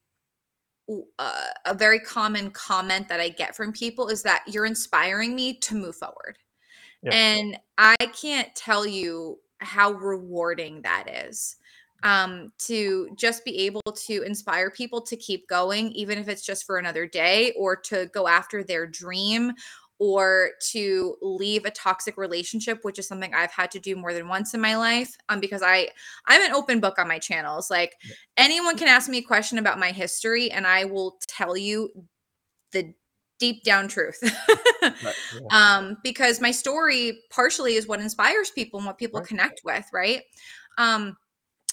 [1.20, 5.56] uh, a very common comment that i get from people is that you're inspiring me
[5.60, 6.38] to move forward.
[7.04, 11.58] Yeah, and i can't tell you how rewarding that is
[12.04, 16.66] um to just be able to inspire people to keep going even if it's just
[16.66, 19.54] for another day or to go after their dream
[20.00, 24.28] or to leave a toxic relationship which is something i've had to do more than
[24.28, 25.88] once in my life um because i
[26.28, 27.70] i'm an open book on my channels.
[27.70, 28.16] Like yeah.
[28.38, 31.90] anyone can ask me a question about my history and i will tell you
[32.72, 32.94] the
[33.40, 34.20] deep down truth.
[34.82, 39.28] Right, yeah, um because my story partially is what inspires people and what people right,
[39.28, 40.22] connect with right?
[40.78, 41.18] Um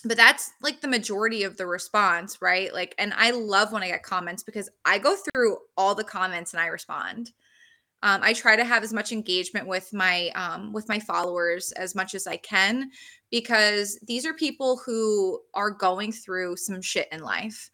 [0.05, 2.75] but that's like the majority of the response right?
[2.75, 6.53] Like and i love when i get comments because i go through all the comments
[6.53, 7.31] and i respond
[8.07, 11.95] um, i try to have as much engagement with my um, with my followers as
[11.95, 12.91] much as i can
[13.31, 17.71] because these are people who are going through some shit in life.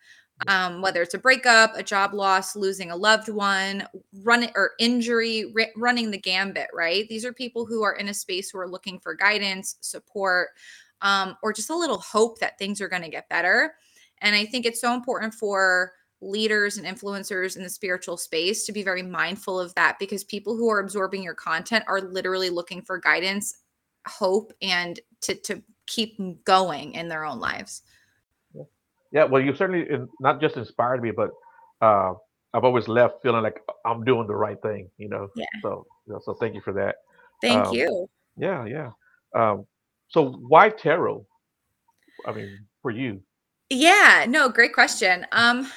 [0.49, 3.87] Um, whether it's a breakup a job loss losing a loved one
[4.25, 7.09] run or injury ri- running the gambit right?
[7.09, 10.49] These are people who are in a space who are looking for guidance support
[11.01, 13.75] um, or just a little hope that things are going to get better.
[14.21, 15.93] And i think it's so important for
[16.23, 20.57] leaders and influencers in the spiritual space to be very mindful of that because people
[20.57, 23.59] who are absorbing your content are literally looking for guidance,
[24.07, 27.83] hope, and to to keep going in their own lives.
[29.11, 29.25] yeah.
[29.25, 29.87] Well, you certainly
[30.21, 31.31] not just inspired me, but
[31.83, 32.15] uh,
[32.55, 35.29] I've always left feeling like I'm doing the right thing, you know.
[35.35, 35.45] Yeah.
[35.61, 35.87] So,
[36.25, 36.97] so thank you for that.
[37.43, 38.09] Thank Um, you.
[38.37, 38.91] yeah, yeah.
[39.35, 39.67] Um,
[40.09, 41.27] so why tarot?
[42.27, 43.21] I mean, for you.
[43.71, 45.27] Yeah, no, great question.
[45.33, 45.69] Um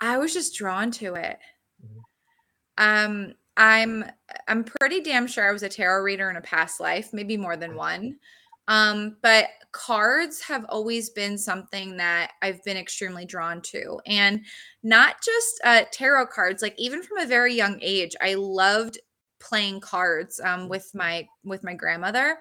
[0.00, 1.38] I was just drawn to it.
[1.78, 2.04] Mhm,
[2.78, 4.04] Um I'm
[4.48, 7.56] I'm pretty damn sure I was a tarot reader in a past life, maybe more
[7.56, 8.18] than one.
[8.68, 14.44] Um but cards have always been something that I've been extremely drawn to and
[14.82, 18.98] not just uh tarot cards like even from a very young age I loved
[19.40, 22.38] playing cards um mhm, with my with my grandmother.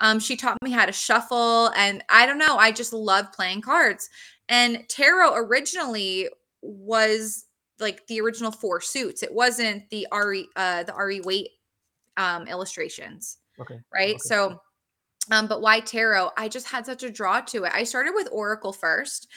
[0.00, 3.62] Um she taught me how to shuffle and I don't know, I just loved playing
[3.62, 4.08] cards.
[4.48, 6.28] And tarot originally
[6.66, 7.44] was
[7.78, 9.22] like the original four suits.
[9.22, 11.50] It wasn't the RE uh the Rider-Waite
[12.16, 13.78] um illustrations, Okay.
[13.92, 14.14] right?
[14.14, 14.18] Okay.
[14.18, 14.60] So
[15.30, 16.30] um but why tarot?
[16.36, 17.72] I just had such a draw to it.
[17.74, 19.28] I started with oracle first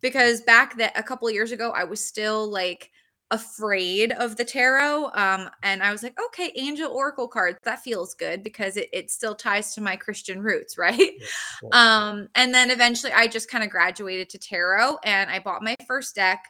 [0.00, 2.90] because back that a couple of years ago I was still like
[3.32, 8.14] afraid of the tarot um and I was like okay angel oracle cards that feels
[8.14, 11.10] good because it, it still ties to my Christian roots right?
[11.72, 15.74] Um and then eventually I just kind of graduated to tarot and I bought my
[15.88, 16.44] first deck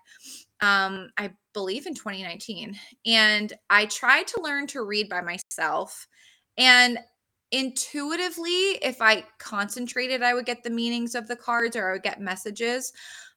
[0.61, 6.07] um I believe in 2019 and I tried to learn to read by myself
[6.59, 6.99] and
[7.53, 12.03] intuitively if I concentrated I would get the meanings of the cards or I would
[12.03, 12.93] get messages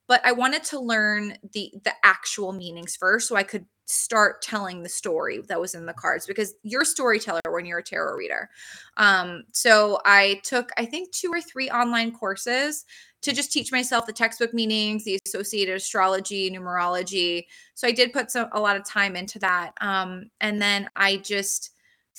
[0.10, 4.84] but I wanted to learn the the actual meanings first so I could start telling
[4.84, 8.15] the story that was in the cards because you're a storyteller when you're a tarot
[8.17, 8.50] reader.
[8.98, 12.86] Um, so I took I think two or three online courses
[13.22, 17.45] to just teach myself the textbook meanings, the associated astrology, numerology.
[17.76, 19.74] So I did put some a lot of time into that.
[19.80, 21.69] Um, and then I just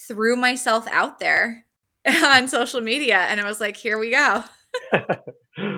[0.06, 1.66] threw myself out there
[2.06, 4.44] on social media and I was like, here we go.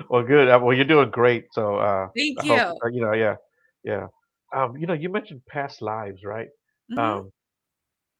[0.09, 0.47] well, good.
[0.49, 1.45] Uh, well, you're doing great.
[1.53, 2.79] So, uh, Thank I hope, you.
[2.83, 3.35] uh, you know, yeah,
[3.83, 4.07] yeah.
[4.55, 6.47] Um, you know, you mentioned past lives, right?
[6.89, 7.23] Mhm.
[7.23, 7.31] Um,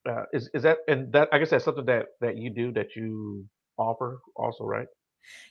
[0.09, 2.95] uh, is is that and that I guess that's something that that you do that
[2.95, 4.87] you offer also, right?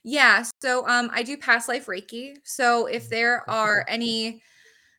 [0.04, 2.36] Yeah, so um I do past life Reiki.
[2.44, 3.10] So if Mhm.
[3.10, 4.42] there are any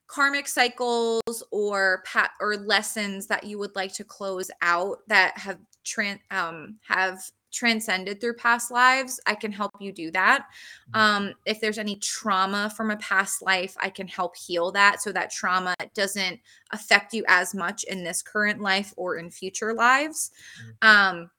[0.07, 5.59] karmic cycles or pat or lessons that you would like to close out that have
[5.86, 7.21] tran um have
[7.53, 10.47] transcended through past lives, I can help you do that.
[10.89, 10.99] Mhm.
[10.99, 15.11] Um if there's any trauma from a past life, I can help heal that so
[15.13, 16.39] that trauma doesn't
[16.71, 20.31] affect you as much in this current life or in future lives.
[20.59, 20.77] Mhm.
[20.81, 21.31] Um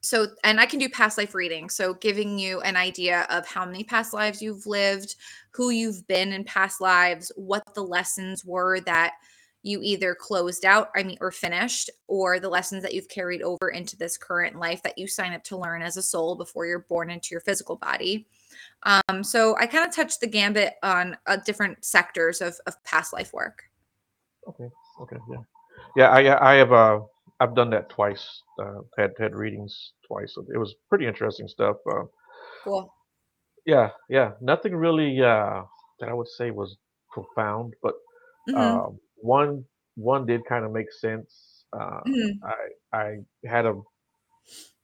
[0.00, 3.64] so and i can do past life reading so giving you an idea of how
[3.64, 5.16] many past lives you've lived
[5.52, 9.14] who you've been in past lives what the lessons were that
[9.62, 13.70] you either closed out i mean or finished or the lessons that you've carried over
[13.70, 16.86] into this current life that you sign up to learn as a soul before you're
[16.88, 18.26] born into your physical body
[18.84, 23.12] um, so i kind of touched the gambit on uh, different sectors of, of past
[23.12, 23.64] life work
[24.48, 24.68] Okay.
[25.00, 25.16] Okay.
[25.30, 25.42] Yeah.
[25.96, 26.10] Yeah.
[26.10, 27.00] I I have uh
[27.40, 28.42] I've done that twice.
[28.58, 30.34] Uh, had had readings twice.
[30.52, 31.76] It was pretty interesting stuff.
[31.90, 32.04] Uh,
[32.64, 32.92] cool
[33.66, 33.90] yeah.
[34.08, 34.32] Yeah.
[34.40, 35.62] Nothing really uh
[36.00, 36.76] that I would say was
[37.10, 37.94] profound, but
[38.48, 39.64] hmm um, one
[39.96, 41.64] one did kind of make sense.
[41.72, 43.74] Uh, hmm I I had a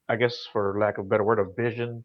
[0.09, 2.05] I guess for lack of a better word, a vision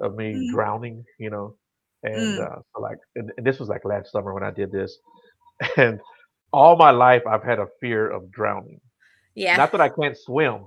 [0.00, 1.56] of me hmm drowning, you know,
[2.02, 4.98] and mm uh, like, and, this was like last summer when I did this,
[5.76, 6.00] and
[6.52, 8.80] all my life I've had a fear of drowning.
[9.34, 10.66] yeah Not that I can't swim,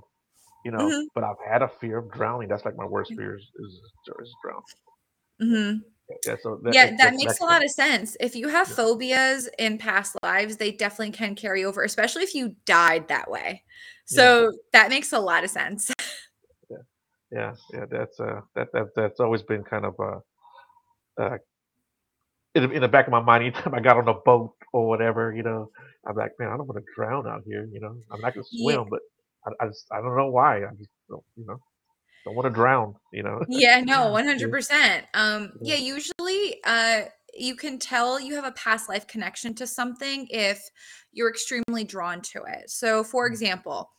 [0.64, 2.48] you know, hmm but I've had a fear of drowning.
[2.48, 3.80] That's like my worst fear is is,
[4.22, 4.62] is drown.
[6.24, 6.36] Yeah.
[6.42, 8.16] So that Yeah, that makes a lot of sense.
[8.20, 12.34] If you have Yeah, phobias in past lives, they definitely can carry over, especially if
[12.34, 13.62] you died that way.
[14.10, 15.90] yeah, So that makes a lot of sense.
[16.70, 16.76] yeah,
[17.32, 17.52] yeah.
[17.72, 20.18] yeah, That's uh, that that that's always been kind of uh,
[21.22, 21.38] uh
[22.54, 23.42] in, the- in the back of my mind.
[23.54, 25.70] Anytime I got on a boat or whatever, you know,
[26.06, 27.68] I'm like, man, I don't want to drown out here.
[27.72, 29.00] You know, I'm not gonna Yeah, swim, but
[29.46, 30.58] I, I just I don't know why.
[30.64, 31.58] I just don't, you know,
[32.26, 32.94] don't want to drown.
[33.12, 33.40] You know.
[33.48, 35.02] yeah, no, 100%.
[35.14, 35.74] Um, yeah.
[35.74, 37.02] yeah, usually uh
[37.38, 40.70] you can tell you have a past life connection to something if
[41.12, 42.70] you're extremely drawn to it.
[42.70, 43.90] So, for Mm, example,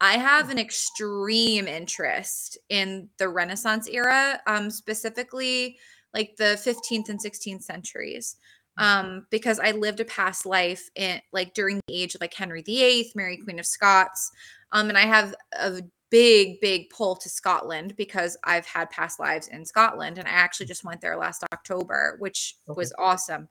[0.00, 5.78] I have an extreme interest in the Renaissance era, um, specifically
[6.14, 8.36] like the 15th and 16th centuries,
[8.78, 12.32] mm, um, because I lived a past life in like during the age of like
[12.32, 14.30] Henry VIII, Mary Queen of Scots,
[14.72, 19.48] um, and I have a big, big pull to Scotland because I've had past lives
[19.48, 20.70] in Scotland, and I actually mm.
[20.70, 22.76] just went there last October, which Okay.
[22.76, 23.48] was awesome.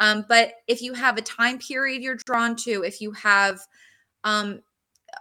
[0.00, 3.60] Um, but if you have a time period you're drawn to, if you have
[4.24, 4.60] um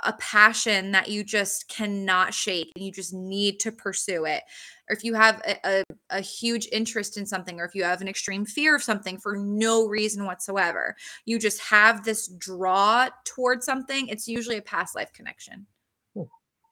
[0.04, 4.44] a passion that you just cannot shake and you just need to pursue it
[4.90, 8.02] or if you have a, a, a huge interest in something or if you have
[8.02, 13.66] an extreme fear of something for no reason whatsoever you just have this draw towards
[13.66, 15.66] something it's usually a past life connection.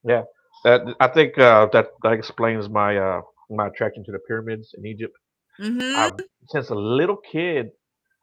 [0.06, 0.24] Yeah.
[0.66, 4.86] That I think uh, that that explains my uh, my attraction to the pyramids in
[4.88, 5.16] Egypt.
[5.60, 6.14] hmm I've
[6.50, 7.70] since a little kid,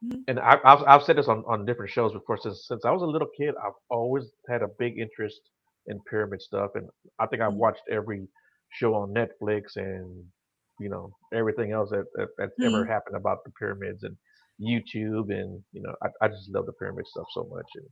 [0.02, 2.38] hmm and I, I've I've said this on, on different shows before.
[2.38, 5.40] Since since I was a little kid, I've always had a big interest
[5.86, 6.88] in pyramid stuff, and
[7.20, 8.28] I think I've watched every
[8.72, 10.24] show on Netflix and
[10.80, 14.16] you know everything else that, that that's ever hmm happened about the pyramids and
[14.60, 17.86] YouTube, and you know I, I just love the pyramid stuff so much, and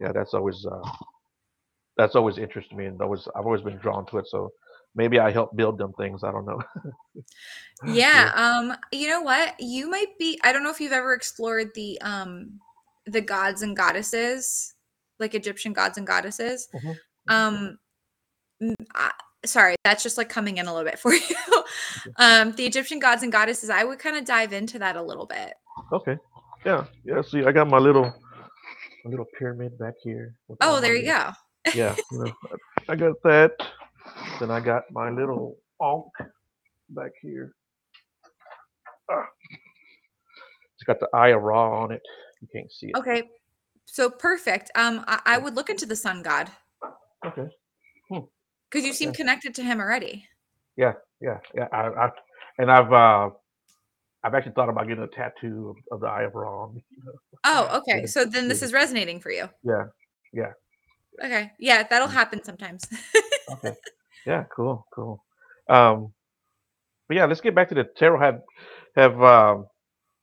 [0.00, 0.90] yeah, that's always uh,
[1.96, 4.26] that's always interested me, and always I've always been drawn to it.
[4.28, 4.50] So
[4.94, 6.24] maybe I help build them things.
[6.24, 6.60] I don't know.
[7.86, 8.30] yeah.
[8.36, 12.00] um you know what you might be i don't know if you've ever explored the
[12.02, 12.60] um
[13.06, 14.74] the gods and goddesses
[15.18, 16.92] like egyptian gods and goddesses hmm
[17.26, 17.78] um
[18.94, 19.10] I
[19.44, 21.64] sorry, that's just, like, coming in a little bit for you.
[22.16, 25.54] Um, the Egyptian gods and goddesses, I would kinda dive into that a little bit.
[25.92, 26.16] Okay.
[26.64, 26.84] Yeah.
[27.04, 27.22] Yeah.
[27.22, 28.04] See, I got my little
[29.04, 31.30] my little pyramid back here Oh, there you go.
[31.74, 31.96] Yeah.
[32.10, 32.32] You know,
[32.88, 33.52] I got that.
[34.40, 36.30] Then I got my little ankh
[36.90, 37.54] back here.
[39.10, 39.24] Ah,
[40.74, 42.02] it's got the eye of Ra on it.
[42.40, 42.96] You can't see it.
[42.96, 43.22] Okay,
[43.86, 44.70] so perfect.
[44.74, 46.50] Um, I I would look into the sun god
[47.24, 47.46] Okay.
[48.10, 48.18] Hmm.
[48.70, 49.14] because you seem Yeah.
[49.14, 50.26] connected to him already.
[50.76, 50.94] Yeah.
[51.20, 51.38] Yeah.
[51.54, 51.68] Yeah.
[51.72, 52.10] I, I
[52.58, 53.30] and I've uh
[54.24, 56.64] I've actually thought about getting a tattoo of, of the eye of Ra.
[56.64, 57.12] on You know.
[57.44, 58.06] Oh, okay, Yeah.
[58.06, 59.48] so then this is resonating for you.
[59.62, 59.84] Yeah.
[60.32, 60.52] Yeah.
[61.22, 62.86] Okay, yeah, that'll happen sometimes.
[63.50, 63.74] Okay.
[64.24, 65.24] Yeah, cool, cool.
[65.68, 66.12] Um,
[67.08, 68.20] but yeah, let's get back to the tarot.
[68.20, 68.40] Have
[68.96, 69.66] have um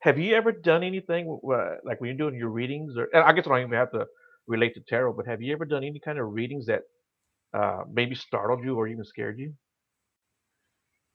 [0.01, 3.33] have you ever done anything uh, like when you're doing your readings, or and I
[3.33, 4.05] guess I don't even have to
[4.47, 6.83] relate to tarot, but have you ever done any kind of readings that
[7.53, 9.53] uh maybe startled you or even scared you?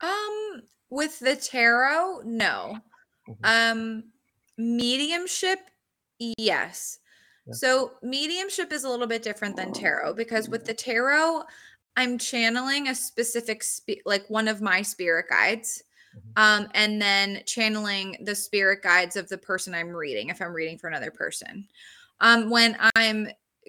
[0.01, 2.79] Um, with the tarot, no.
[3.27, 4.05] hmm Um,
[4.59, 5.59] mediumship,
[6.18, 6.99] yes.
[7.47, 7.53] Yeah.
[7.55, 11.42] So mediumship is a little bit different than tarot because with the tarot,
[11.97, 15.82] I'm channeling a specific spe- like one of my spirit guides.
[16.12, 20.53] hmm Um, and then channeling the spirit guides of the person I'm reading if I'm
[20.53, 21.68] reading for another person.
[22.20, 23.28] Um, when I'm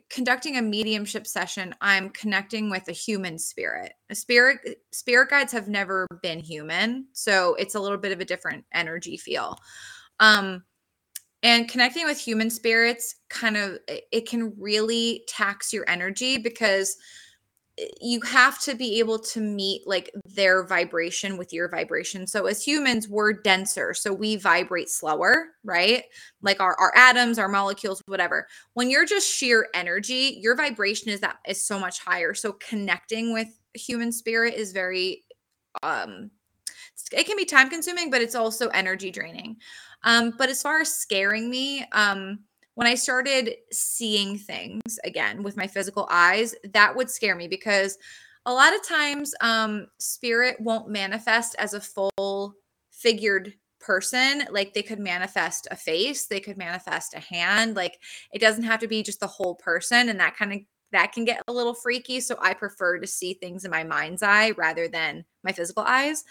[0.10, 3.94] conducting a mediumship session, I'm connecting with a human spirit.
[4.10, 8.26] A spirit spirit guides have never been human, so it's a little bit of a
[8.26, 9.58] different energy feel.
[10.20, 10.64] Um,
[11.46, 16.98] and connecting with human spirits kind of it can really tax your energy because
[18.02, 22.26] you have to be able to meet like their vibration with your vibration.
[22.26, 26.04] So as humans, we're denser, so we vibrate slower, right?
[26.42, 28.48] Like our our atoms, our molecules, whatever.
[28.74, 32.34] When you're just sheer energy, your vibration is that is so much higher.
[32.34, 35.26] So connecting with human spirit is very
[35.84, 36.32] um
[37.12, 39.58] it can be time consuming, but it's also energy draining.
[40.06, 42.40] Um, but as far as scaring me, um,
[42.76, 47.98] when I started seeing things again with my physical eyes, that would scare me because
[48.46, 52.56] a lot of times um, spirit won't manifest as a full
[52.92, 54.44] figured person.
[54.52, 57.76] Like they could manifest a face, they could manifest a hand.
[57.76, 58.00] Like
[58.32, 60.10] it doesn't have to be just the whole person.
[60.10, 60.60] And that kind of
[60.92, 62.20] that can get a little freaky.
[62.20, 66.24] So I prefer to see things in my mind's eye rather than my physical eyes.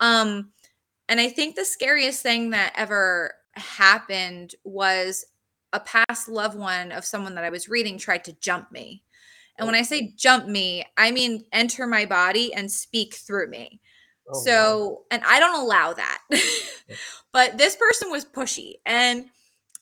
[0.00, 0.52] Um,
[1.08, 5.24] and I think the scariest thing that ever happened was
[5.72, 9.02] a past loved one of someone that I was reading tried to jump me.
[9.58, 13.48] And when Oh, I say jump me, I mean enter my body and speak through
[13.50, 13.80] me.
[14.28, 14.44] oh wow.
[14.44, 16.22] So, and I don't allow that.
[17.32, 19.26] But this person was pushy and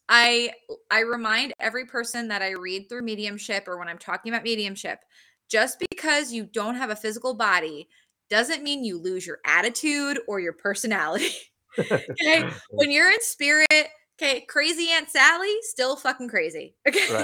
[0.09, 0.53] I
[0.91, 5.01] I remind every person that I read through mediumship or when I'm talking about mediumship,
[5.49, 7.89] just because you don't have a physical body
[8.35, 11.31] doesn't mean you lose your attitude or your personality.
[11.79, 12.45] okay?
[12.71, 13.89] When you're in spirit,
[14.21, 16.75] okay, crazy Aunt Sally, still fucking crazy.
[16.85, 16.97] Right.
[16.97, 17.15] Okay.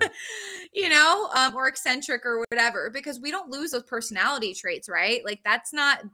[0.00, 0.10] Right.
[0.72, 5.22] you know, um, or eccentric or whatever, because we don't lose those personality traits, right?
[5.26, 6.04] Like that's not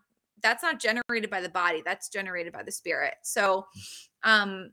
[0.43, 3.14] that's not generated by the body, that's generated by the spirit.
[3.22, 3.66] So
[4.24, 4.70] um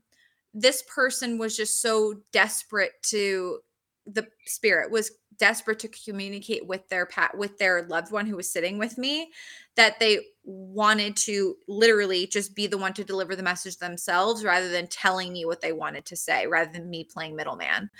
[0.52, 3.60] this person was just so desperate to
[4.06, 8.50] the spirit was desperate to communicate with their pat with their loved one who was
[8.50, 9.30] sitting with me
[9.76, 14.68] that they wanted to literally just be the one to deliver the message themselves rather
[14.68, 17.90] than telling me what they wanted to say rather than me playing middleman.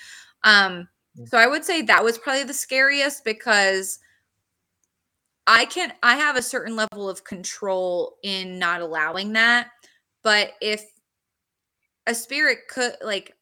[0.42, 3.98] Um Mm, so i would say that was probably the scariest because
[5.46, 9.68] i can i have a certain level of control in not allowing that
[10.22, 10.84] but if
[12.06, 13.32] a spirit could like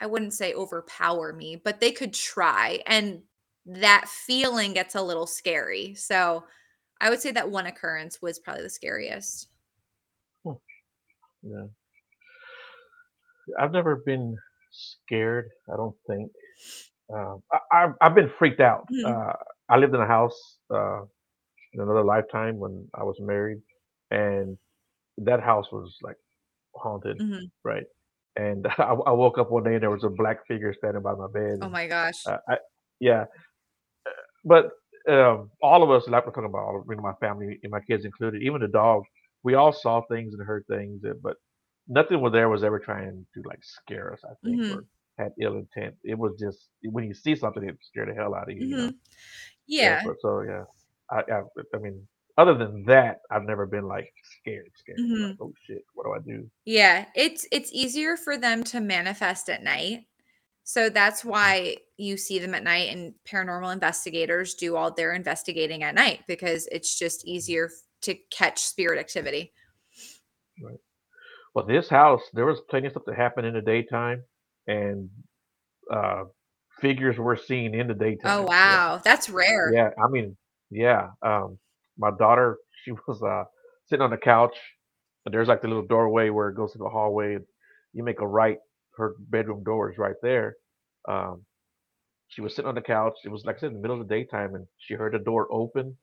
[0.00, 3.22] I wouldn't say overpower me, but they could try and
[3.66, 5.94] that feeling gets a little scary.
[5.94, 6.44] So
[7.00, 9.48] I would say that one occurrence was probably the scariest.
[10.44, 10.58] hmm,
[11.42, 11.68] Yeah.
[13.58, 14.36] I've never been
[14.70, 15.48] scared.
[15.72, 16.30] I don't think.
[17.14, 18.88] Um, I, I've I've been freaked out.
[18.90, 19.32] Mhm, Uh,
[19.68, 21.02] I lived in a house uh,
[21.74, 23.58] in another lifetime when I was married,
[24.10, 24.58] and
[25.18, 26.16] that house was like
[26.74, 27.50] haunted, mhm.
[27.64, 27.84] right?
[28.38, 31.14] And I, I woke up one day and there was a black figure standing by
[31.16, 32.30] my bed, Oh my gosh.
[32.30, 32.58] uh, I,
[33.00, 33.26] yeah,
[34.44, 34.70] but
[35.08, 37.70] um, all of us, like we're talking about, all of you know, my family and
[37.70, 39.02] my kids included, even the dog,
[39.42, 41.36] we all saw things and heard things, but
[41.86, 44.20] nothing was there was ever trying to like scare us.
[44.24, 45.96] I think or Mhm, had ill intent.
[46.04, 48.76] It was just when you see something, it scare the hell out of you, you
[48.76, 48.92] know.
[48.92, 48.98] mhm.
[49.66, 50.64] Yeah, but so yeah,
[51.10, 51.42] I, I
[51.74, 52.08] I mean,
[52.38, 54.10] other than that, I've never been like
[54.40, 54.98] scared, scared.
[55.00, 55.36] Like, Mhm.
[55.40, 56.50] oh shit, what do I do?
[56.64, 60.06] Yeah, it's it's easier for them to manifest at night.
[60.64, 65.82] So that's why you see them at night and paranormal investigators do all their investigating
[65.82, 67.70] at night because it's just easier
[68.02, 69.52] to catch spirit activity.
[70.62, 70.78] right.
[71.54, 74.22] Well, this house, there was plenty of stuff that happened in the daytime,
[74.66, 75.08] and
[75.90, 76.24] uh,
[76.80, 78.40] figures were seen in the Oh, daytime.
[78.44, 79.00] Yeah, wow.
[79.02, 79.72] That's rare.
[79.74, 79.90] yeah.
[80.02, 80.36] I mean,
[80.70, 81.08] yeah.
[81.22, 81.58] Um,
[81.98, 83.44] my daughter, she was uh
[83.86, 84.56] sitting on the couch,
[85.24, 87.44] and there's like the little doorway where it goes to the hallway, and
[87.92, 88.58] you make a right.
[88.96, 90.56] Her bedroom door is right there.
[91.08, 91.44] Um,
[92.28, 93.14] she was sitting on the couch.
[93.24, 95.18] It was like I said in the middle of the daytime, and she heard the
[95.18, 95.96] door open.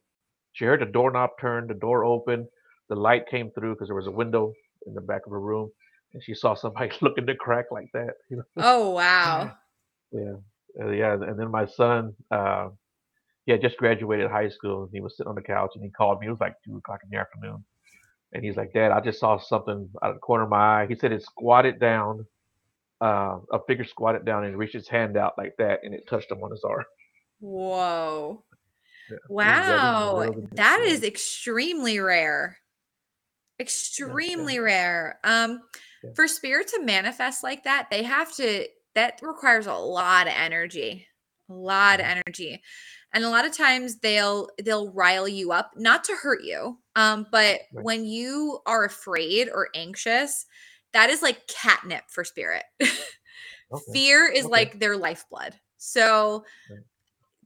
[0.54, 2.48] She heard the doorknob turn, the door open,
[2.90, 4.54] the light came through because there was a window
[4.88, 5.72] in the back of her room,
[6.14, 8.14] and she saw somebody look in the crack like that.
[8.30, 9.56] You Oh, wow.
[10.12, 10.36] Yeah,
[10.82, 11.14] uh, yeah.
[11.14, 12.70] And then my son, uh,
[13.46, 15.90] he had just graduated high school, and he was sitting on the couch, and he
[15.90, 16.28] called me.
[16.28, 17.64] It was like two o'clock in the afternoon,
[18.34, 20.88] and he's like, Dad, I just saw something out of the corner of my eye.
[20.88, 22.26] He said it squatted down,
[23.02, 26.32] uh, a figure squatted down and reached his hand out like that, and it touched
[26.32, 26.84] him on his arm.
[27.40, 28.44] Whoa.
[29.10, 30.48] Yeah, it was really, Wow.
[30.54, 32.58] That is extremely rare.
[32.58, 35.20] yeah, yeah, Extremely rare.
[35.24, 35.62] Um,
[36.04, 36.10] yeah.
[36.16, 41.08] for spirit to manifest like that, they have to, that requires a lot of energy.
[41.50, 42.22] A lot of Mhm.
[42.26, 42.64] energy.
[43.16, 46.80] And a lot of times they'll they'll rile you up, not to hurt you.
[46.98, 47.84] Um, but Right.
[47.84, 50.46] when you are afraid or anxious,
[50.94, 52.66] that is like catnip for spirit.
[53.72, 53.94] Okay.
[53.94, 54.52] Fear is Okay.
[54.52, 55.56] like their lifeblood.
[55.78, 56.86] So Right.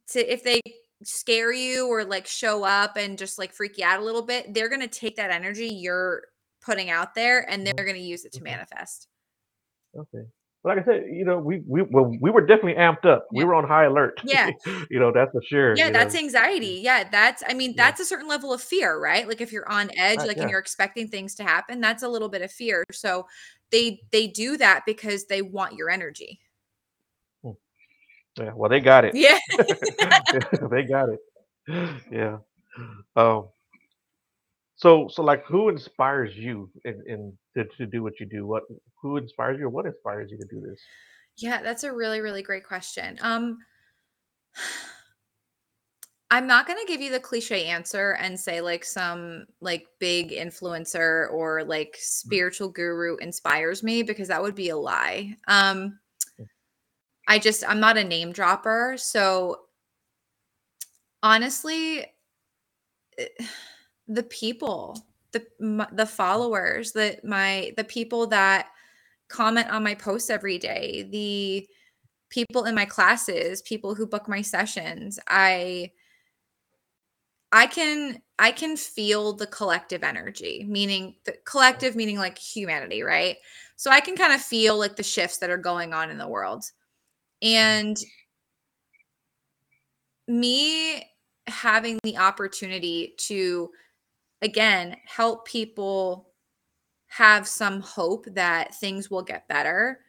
[0.10, 0.62] to if they
[1.04, 4.54] scare you or like show up and just like freak you out a little bit,
[4.54, 6.24] they're going to take that energy you're
[6.62, 7.74] putting out there and Mhm.
[7.78, 8.44] they're going to use it to Okay.
[8.44, 9.08] manifest.
[9.94, 10.32] Okay.
[10.70, 13.26] Like I said, you know, we we well, we were definitely amped up.
[13.34, 14.22] We were on high alert.
[14.24, 14.52] Yeah.
[14.92, 15.76] you know, that's for sure.
[15.76, 16.20] Yeah, that's know.
[16.20, 16.80] anxiety.
[16.84, 17.88] Yeah, that's I mean, Yeah.
[17.88, 19.28] that's a certain level of fear, right?
[19.28, 20.28] Like if you're on edge, Right.
[20.28, 20.50] like and Yeah.
[20.52, 22.84] you're expecting things to happen, that's a little bit of fear.
[22.92, 23.26] So
[23.72, 26.40] they they do that because they want your energy.
[27.44, 27.52] Hmm.
[28.38, 28.52] Yeah.
[28.56, 29.16] Well, they got it.
[29.16, 29.40] Yeah.
[30.70, 31.20] they got it.
[32.12, 32.38] Yeah.
[33.16, 33.48] Um.
[34.80, 38.48] So so like, who inspires you in in to, to do what you do?
[38.48, 38.64] What
[39.02, 39.66] who inspires you?
[39.66, 40.80] Or what inspires you to do this?
[41.36, 43.20] Yeah, that's a really, really great question.
[43.22, 43.58] Um,
[46.32, 50.30] I'm not going to give you the cliche answer and say like some like big
[50.30, 55.36] influencer or like spiritual guru inspires me because that would be a lie.
[55.48, 56.00] Um,
[57.28, 59.62] I just I'm not a name dropper, so
[61.22, 62.06] honestly,
[63.18, 63.26] eh,
[64.10, 68.68] the people, the m- the followers, the my the people that
[69.30, 71.68] comment on my posts every day, the
[72.30, 75.20] people in my classes, people who book my sessions.
[75.28, 75.92] I
[77.52, 83.38] I can I can feel the collective energy, meaning the collective meaning like humanity, right?
[83.76, 86.28] So I can kind of feel like the shifts that are going on in the
[86.28, 86.66] world.
[87.42, 87.98] And
[90.28, 91.04] me
[91.48, 93.72] having the opportunity to
[94.42, 96.30] again help people
[97.08, 100.02] have some hope that things will get better.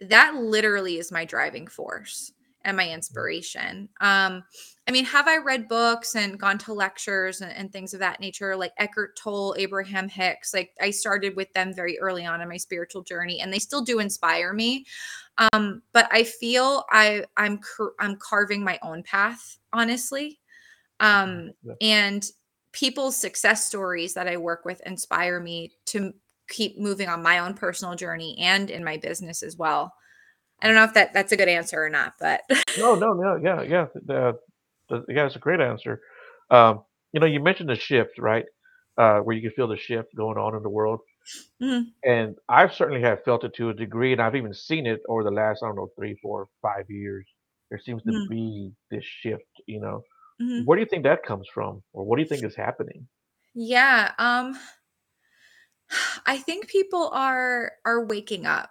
[0.00, 2.32] That literally is my driving force
[2.64, 3.88] and my inspiration.
[4.00, 4.44] Um
[4.88, 8.20] i mean have i read books and gone to lectures and, and things of that
[8.20, 10.54] nature like eckhart tolle abraham hicks?
[10.54, 13.82] Like i started with them very early on in my spiritual journey and they still
[13.82, 14.84] do inspire me.
[15.52, 17.60] Um but i feel i i'm
[18.00, 20.40] i'm carving my own path honestly.
[21.00, 21.74] Um Yeah.
[21.80, 22.30] and
[22.76, 26.14] people's success stories that i work with inspire me to
[26.50, 29.94] keep moving on my own personal journey and in my business as well
[30.62, 32.42] i don't know if that that's a good answer or not but
[32.76, 33.36] No, no, no.
[33.36, 33.86] Yeah, yeah.
[33.94, 34.38] The,
[34.88, 36.00] the, yeah, it's a great answer.
[36.50, 38.44] Um, you know, you mentioned the shift, right?
[38.98, 41.00] Uh, where you can feel the shift going on in the world.
[41.60, 45.00] Mhm, And I've certainly have felt it to a degree, and I've even seen it
[45.08, 47.26] over the last, I don't know, three, four, five years.
[47.70, 50.02] There seems to mhm, be this shift, you know.
[50.40, 50.64] Mhm.
[50.64, 51.82] Where do you think that comes from?
[51.92, 53.08] Or what do you think is happening?
[53.58, 54.58] yeah um
[56.26, 58.70] i think people are are waking up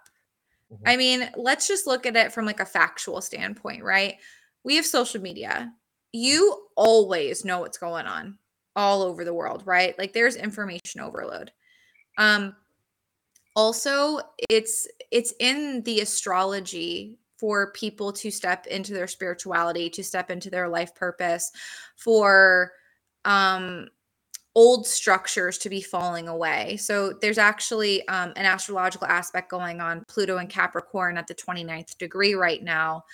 [0.72, 0.80] Mhm.
[0.84, 4.16] I mean, let's just look at it from like a factual standpoint, right?
[4.64, 5.72] We have social media.
[6.12, 8.38] You always know what's going on
[8.74, 9.96] all over the world, right?
[9.98, 11.52] Like there's information overload.
[12.18, 12.56] Um
[13.54, 20.30] also, it's it's in the astrology for people to step into their spirituality, to step
[20.30, 21.52] into their life purpose,
[21.96, 22.72] for
[23.24, 23.88] um
[24.56, 26.78] old structures to be falling away.
[26.78, 31.98] So there's actually um, an astrological aspect going on Pluto and Capricorn at the 29th
[31.98, 33.04] degree right now.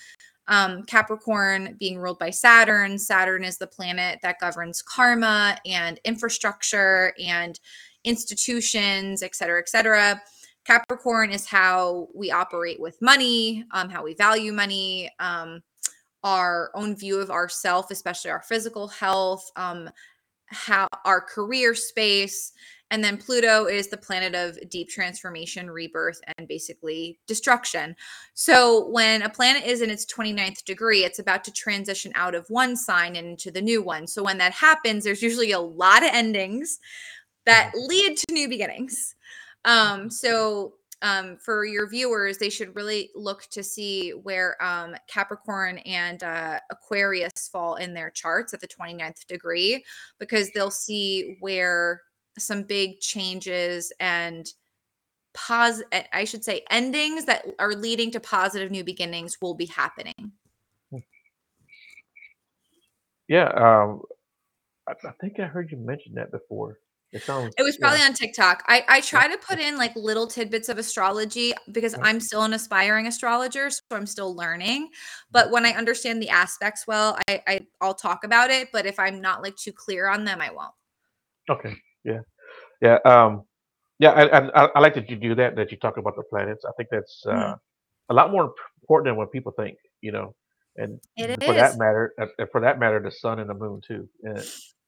[0.46, 2.96] Um, Capricorn being ruled by Saturn.
[2.96, 7.58] Saturn is the planet that governs karma and infrastructure and
[8.04, 10.22] institutions, et cetera, et cetera.
[10.64, 15.62] Capricorn is how we operate with money, um, how we value money, um,
[16.24, 19.90] our own view of ourself, especially our physical health, um,
[20.46, 22.52] how our career space
[22.90, 27.96] and then pluto is the planet of deep transformation rebirth and basically destruction.
[28.34, 32.46] So when a planet is in its 29th degree it's about to transition out of
[32.48, 34.06] one sign and into the new one.
[34.06, 36.78] So when that happens there's usually a lot of endings
[37.46, 39.14] that lead to new beginnings
[39.64, 45.78] um so um, for your viewers, they should really look to see where um, Capricorn
[45.78, 49.84] and uh, Aquarius fall in their charts at the 29th degree,
[50.20, 52.02] because they'll see where
[52.38, 54.46] some big changes and
[55.34, 55.82] pause
[56.12, 60.32] i should say endings that are leading to positive new beginnings will be happening.
[63.28, 64.02] Yeah, um,
[64.86, 66.78] I, I think I heard you mention that before.
[67.12, 67.54] It sounds.
[67.58, 67.88] It was Yeah.
[67.88, 68.62] probably on TikTok.
[68.66, 72.04] I I try to put in like little tidbits of astrology because Yeah.
[72.04, 74.86] I'm still an aspiring astrologer, so I'm still learning.
[74.86, 75.30] Mm-hmm.
[75.30, 78.68] But when I understand the aspects well, I, I I'll talk about it.
[78.72, 80.74] But if I'm not like too clear on them, I won't.
[81.50, 81.74] Okay.
[82.04, 82.20] Yeah.
[82.80, 82.98] Yeah.
[83.04, 83.44] Um.
[83.98, 84.12] Yeah.
[84.12, 85.54] I, I I I like that you do that.
[85.56, 86.64] That you talk about the planets.
[86.64, 87.56] I think that's uh,
[88.08, 89.76] a lot more important than what people think.
[90.00, 90.34] You know,
[90.76, 93.80] and It for that matter, uh, uh, for that matter, the sun and the moon
[93.86, 94.08] too.
[94.22, 94.42] And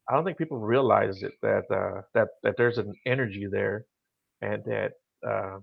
[0.08, 3.86] I don't think people realize it that uh, that that there's an energy there,
[4.42, 4.92] and that
[5.26, 5.58] uh,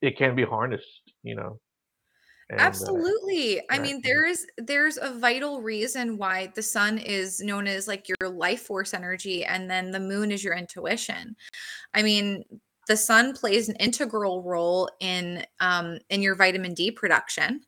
[0.00, 1.12] it can be harnessed.
[1.22, 1.60] You know,
[2.50, 3.60] and uh, Absolutely.
[3.70, 8.08] I mean, there is there's a vital reason why the sun is known as like
[8.08, 11.36] your life force energy and then the moon is your intuition.
[11.92, 12.44] I mean,
[12.86, 17.60] the sun plays an integral role in um in your vitamin D production,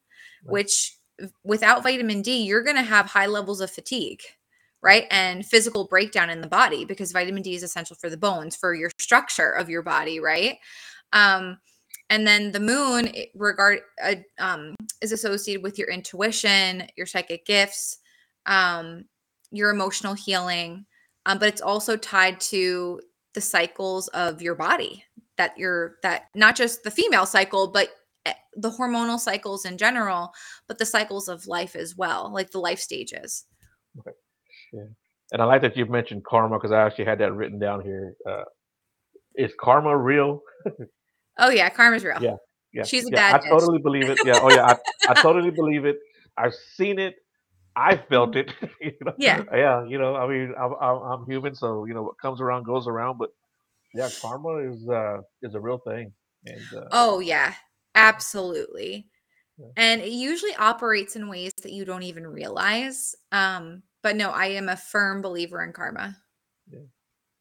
[0.44, 0.52] Right.
[0.52, 0.96] which
[1.44, 4.22] without vitamin D, you're going to have high levels of fatigue,
[4.82, 5.06] right?
[5.10, 8.74] And physical breakdown in the body because vitamin D is essential for the bones, for
[8.74, 10.56] your structure of your body, right?
[11.12, 11.58] Um
[12.10, 17.98] and then the moon regard uh, um, is associated with your intuition, your psychic gifts,
[18.46, 19.04] um,
[19.52, 20.86] your emotional healing,
[21.26, 23.00] um, but it's also tied to
[23.34, 25.04] the cycles of your body
[25.36, 27.90] that you're that not just the female cycle, but
[28.26, 30.32] eh, the hormonal cycles in general,
[30.66, 33.44] but the cycles of life as well, like the life stages.
[33.98, 34.10] Okay.
[34.72, 34.84] Yeah.
[35.32, 38.14] And I like that you mentioned karma because I actually had that written down here.
[38.28, 38.42] Uh,
[39.36, 40.42] is karma real?
[41.38, 42.18] Oh yeah, karma's real.
[42.20, 42.36] Yeah.
[42.72, 42.82] Yeah.
[42.84, 43.34] She's a Yeah.
[43.34, 43.48] I bitch.
[43.48, 44.18] totally believe it.
[44.24, 44.40] Yeah.
[44.42, 44.66] Oh yeah.
[44.66, 44.76] I,
[45.10, 45.96] I totally believe it.
[46.36, 47.14] I've seen it.
[47.76, 48.52] I felt it.
[48.80, 49.12] you know?
[49.18, 49.44] Yeah.
[49.52, 49.84] Yeah.
[49.86, 50.16] You know.
[50.16, 53.18] I mean, I'm, I'm I'm human, so you know what comes around goes around.
[53.18, 53.30] But
[53.94, 56.12] yeah, karma is uh is a real thing,
[56.46, 57.54] and uh, Oh yeah,
[57.94, 59.06] absolutely.
[59.58, 59.66] yeah.
[59.76, 63.14] And it usually operates in ways that you don't even realize.
[63.32, 66.16] Um, but no, I am a firm believer in karma.
[66.70, 66.78] yeah.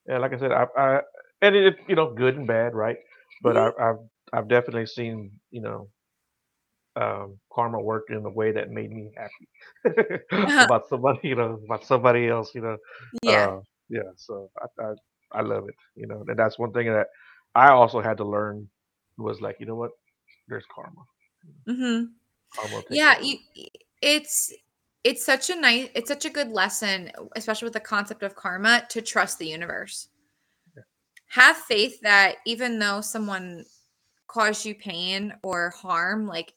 [0.08, 1.02] Yeah, like I said, I, I
[1.42, 2.98] and it, you know, good and bad, right?
[3.44, 3.80] But I, Mhm.
[3.80, 4.00] I've
[4.34, 5.90] I've definitely seen, you know,
[6.96, 10.24] um, karma work in a way that made me happy
[10.64, 12.78] about somebody, you know, about somebody else, you know.
[13.24, 13.48] yeah.
[13.48, 14.94] Uh, yeah, so I, I
[15.32, 17.08] I love it, you know, and that's one thing that
[17.56, 18.70] I also had to learn
[19.18, 19.92] was like, you know what,
[20.48, 21.02] there's karma.
[21.68, 22.06] Mm-hmm.
[22.56, 23.38] Karma Yeah, you,
[24.02, 24.52] it's
[25.04, 28.84] it's such a nice it's such a good lesson, especially with the concept of karma,
[28.90, 30.10] to trust the universe.
[31.28, 33.66] Have faith that even though someone
[34.28, 36.54] caused you pain or harm, like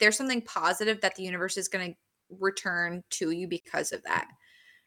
[0.00, 1.98] there's something positive that the universe is going to
[2.40, 4.26] return to you because of that.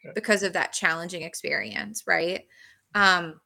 [0.04, 0.12] Yeah.
[0.14, 2.46] because of that challenging experience, right?
[2.94, 3.42] Um,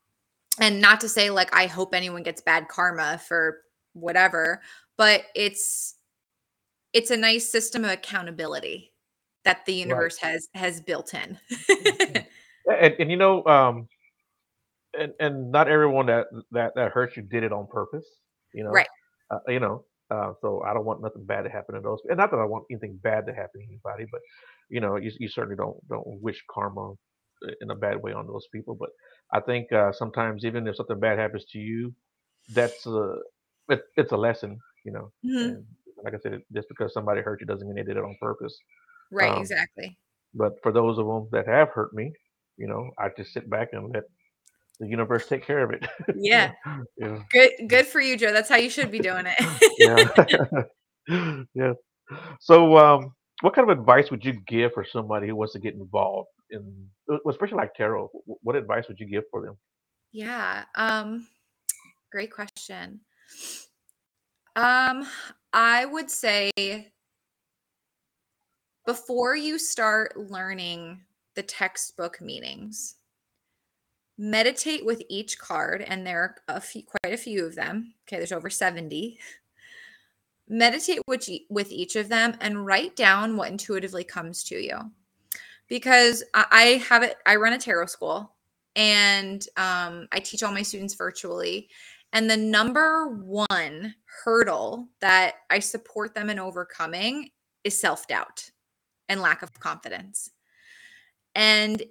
[0.60, 3.62] and not to say like I hope anyone gets bad karma for
[3.94, 4.62] whatever,
[4.98, 5.96] but it's
[6.92, 8.92] it's a nice system of accountability
[9.46, 9.84] that the Right.
[9.84, 11.40] universe has has built in.
[11.80, 12.26] Mhm.
[12.66, 13.88] And, and you know, um,
[14.98, 18.06] and and not everyone that that that hurts you did it on purpose.
[18.54, 18.88] You know, right.
[19.32, 19.86] uh, you know.
[20.12, 22.00] Uh, so I don't want nothing bad to happen to those.
[22.10, 24.22] And not that I want anything bad to happen to anybody, but
[24.70, 28.26] you know, you, you certainly don't don't wish karma uh, in a bad way on
[28.26, 28.76] those people.
[28.80, 28.90] But
[29.32, 31.94] I think uh, sometimes even if something bad happens to you,
[32.50, 33.16] that's a
[33.70, 34.60] it, it's a lesson.
[34.86, 35.46] You know, Mhm.
[35.48, 35.66] and
[36.04, 38.58] like I said, just because somebody hurt you doesn't mean they did it on purpose.
[39.12, 39.97] Right, Um, exactly.
[40.34, 42.12] but for those of them that have hurt me,
[42.57, 44.03] you know, I just sit back and let
[44.80, 45.86] the universe take care of it.
[46.16, 46.51] Yeah.
[46.97, 48.32] yeah, Good good for you, Joe.
[48.32, 49.38] That's how you should be doing it.
[51.10, 51.74] yeah, yeah.
[52.39, 55.74] So, um, what kind of advice would you give for somebody who wants to get
[55.76, 56.88] involved in,
[57.30, 58.10] especially like tarot?
[58.26, 59.57] What advice would you give for them?
[60.12, 60.66] yeah.
[60.76, 61.28] Um
[62.12, 63.01] great question.
[64.55, 65.05] Um
[65.53, 66.51] I would say
[68.90, 71.00] before you start learning
[71.36, 72.96] the textbook meanings,
[74.18, 77.94] meditate with each card, and there are a few, quite a few of them.
[78.08, 79.20] Okay, there's over 70.
[80.48, 84.80] Meditate with, with each of them and write down what intuitively comes to you.
[85.68, 88.34] Because I, have it, I run a tarot school
[88.76, 91.70] and um, I teach all my students virtually.
[92.12, 97.30] And the number one hurdle that I support them in overcoming
[97.64, 98.50] is self doubt
[99.10, 100.30] and lack of confidence.
[101.36, 101.84] And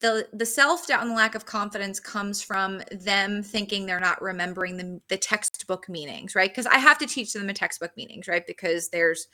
[0.00, 4.20] the the self doubt and the lack of confidence comes from them thinking they're not
[4.20, 6.50] remembering the, the textbook meanings, right?
[6.50, 8.46] Because I have to teach them the textbook meanings, right?
[8.46, 9.28] Because there's,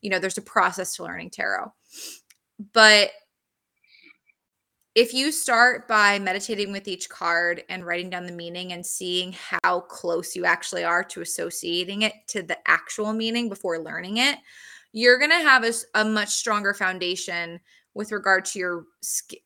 [0.00, 1.72] you know, there's a process to learning tarot.
[2.72, 3.10] But
[4.94, 9.34] if you start by meditating with each card and writing down the meaning and seeing
[9.34, 14.38] how close you actually are to associating it to the actual meaning before learning it,
[14.94, 17.58] you're going to have a much stronger foundation
[17.94, 18.84] with regard to your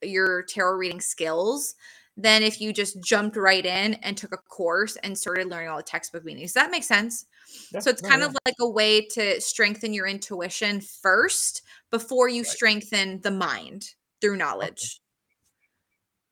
[0.02, 1.74] your tarot reading skills
[2.18, 5.78] than if you just jumped right in and took a course and started learning all
[5.78, 6.52] the textbook meanings.
[6.52, 7.26] Does that make sense?
[7.72, 12.28] Yeah, So it's kind yeah, of like a way to strengthen your intuition first before
[12.28, 12.46] you right.
[12.46, 14.38] strengthen the mind through Okay.
[14.44, 15.00] knowledge.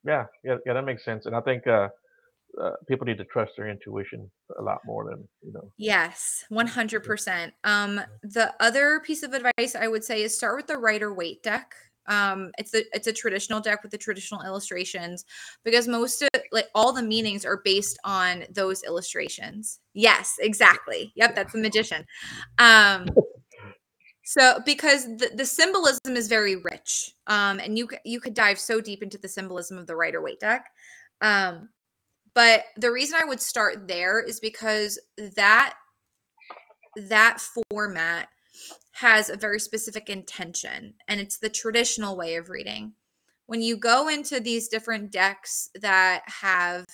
[0.04, 1.24] Yeah, yeah, yeah, that makes sense.
[1.26, 1.88] And I think uh,
[2.62, 5.70] uh, people need to trust their intuition a lot more than you know.
[5.76, 7.52] Yes, 100%.
[7.64, 11.42] Um, the other piece of advice I would say is start with the Rider Waite
[11.42, 11.74] deck.
[12.08, 15.24] Um, it's a it's a traditional deck with the traditional illustrations
[15.64, 19.80] because most of like all the meanings are based on those illustrations.
[19.92, 21.12] Yes, exactly.
[21.16, 22.04] Yep, that's the magician.
[22.58, 23.06] Um,
[24.24, 28.80] so because the, the symbolism is very rich, um, and you you could dive so
[28.80, 30.66] deep into the symbolism of the Rider Waite deck.
[31.20, 31.68] Um,
[32.36, 35.00] but the reason I would start there is because
[35.36, 35.74] that
[37.08, 38.28] that format
[38.92, 42.92] has a very specific intention and it's the traditional way of reading.
[43.46, 46.84] When you go into these different decks that have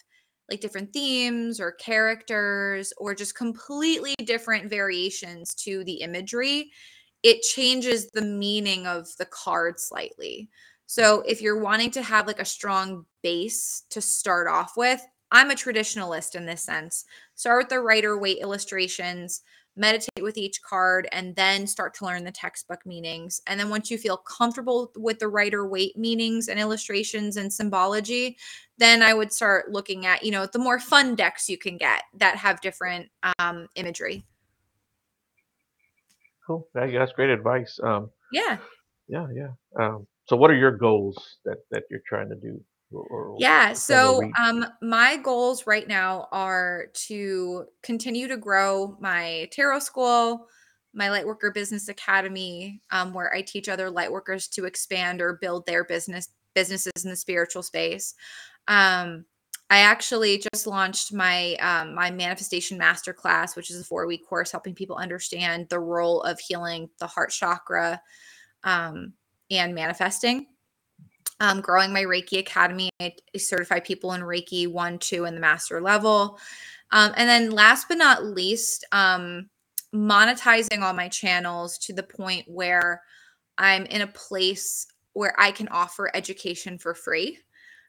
[0.49, 6.71] like different themes or characters or just completely different variations to the imagery,
[7.25, 10.51] it changes the meaning of the card slightly.
[10.87, 15.03] So if you're wanting to have like a strong base to start off with,
[15.33, 17.07] I'm a traditionalist in this sense.
[17.35, 19.43] Start with the Rider Waite illustrations,
[19.75, 23.41] meditate with each card, and then start to learn the textbook meanings.
[23.47, 28.37] And then once you feel comfortable with the Rider Waite meanings and illustrations and symbology,
[28.77, 32.03] then I would start looking at, you know, the more fun decks you can get
[32.19, 33.09] that have different
[33.39, 34.27] um, imagery.
[36.47, 36.69] cool.
[36.75, 37.81] That's great advice.
[37.83, 38.59] Um, Yeah.
[39.09, 39.53] yeah, yeah.
[39.81, 42.63] Um, so what are your goals that that you're trying to do
[42.93, 43.73] or, or Yeah.
[43.73, 50.49] So, um, my goals right now are to continue to grow my tarot school,
[50.95, 55.85] my Lightworker Business Academy, um, where I teach other lightworkers to expand or build their
[55.85, 58.15] business businesses in the spiritual space.
[58.69, 59.25] Um,
[59.71, 64.53] I actually just launched my um, my manifestation masterclass, which is a four week course
[64.53, 68.01] helping people understand the role of healing the heart chakra
[68.65, 69.15] um,
[69.51, 70.47] and manifesting
[71.43, 72.89] um, growing my Reiki Academy.
[73.01, 76.39] I certify people in Reiki one, two, and the master level.
[76.93, 79.51] Um, and then last but not least, um,
[79.93, 83.03] monetizing all my channels to the point where
[83.59, 87.39] I'm in a place where I can offer education for free.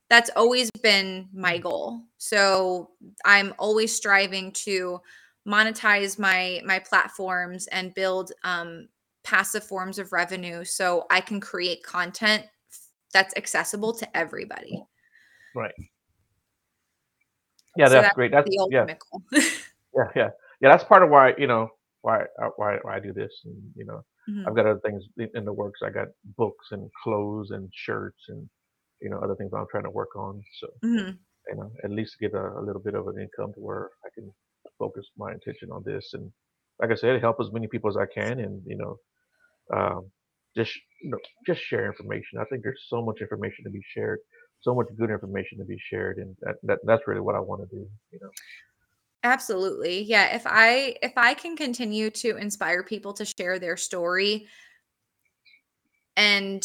[0.09, 2.01] That's always been my Mm, goal.
[2.17, 2.89] So
[3.23, 4.99] I'm always striving to
[5.47, 8.89] monetize my my platforms and build um,
[9.23, 12.45] passive forms of revenue so I can create content
[13.13, 14.83] that's accessible to everybody.
[15.55, 15.73] Right.
[17.75, 18.31] Yeah, So that's that's great.
[18.31, 19.23] That's the yeah, ultimate goal.
[19.95, 20.29] yeah, yeah,
[20.61, 20.69] yeah.
[20.69, 21.69] That's part of why you know
[22.01, 25.03] why I, why why I do this, and you know Mhm, I've got other things
[25.33, 25.81] in the works.
[25.83, 26.07] I got
[26.37, 28.49] books and clothes and shirts and
[29.01, 30.41] you know other things I'm trying to work on.
[30.59, 31.19] So mhm.
[31.49, 34.09] you know at least get a, a little bit of an income to where I
[34.15, 34.31] can
[34.79, 36.31] focus my attention on this and
[36.81, 38.97] like I said, help as many people as I can, and you know
[39.75, 40.11] um,
[40.55, 42.39] just you know just share information.
[42.39, 44.19] I think there's so much information to be shared,
[44.61, 47.61] so much good information to be shared, and that, that that's really what I want
[47.61, 47.87] to do.
[48.11, 48.29] You know.
[49.23, 50.03] Absolutely.
[50.03, 54.47] Yeah, if I if I can continue to inspire people to share their story
[56.17, 56.63] and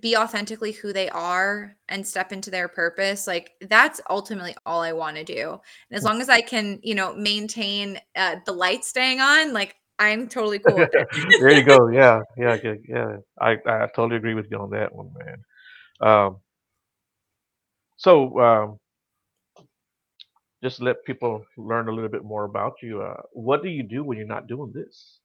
[0.00, 4.92] be authentically who they are and step into their purpose, like that's ultimately all I
[4.92, 5.58] want to do.
[5.90, 9.76] And as long as I can, you know, maintain uh, the light staying on, like
[9.98, 11.08] I'm totally cool with it.
[11.40, 11.88] there you go.
[11.88, 13.16] Yeah, yeah, yeah, yeah.
[13.40, 15.44] I I totally agree with you on that one, man.
[16.00, 16.36] Um,
[17.96, 18.78] so um,
[20.62, 23.00] just let people learn a little bit more about you.
[23.00, 25.18] Uh, what do you do when you're not doing this?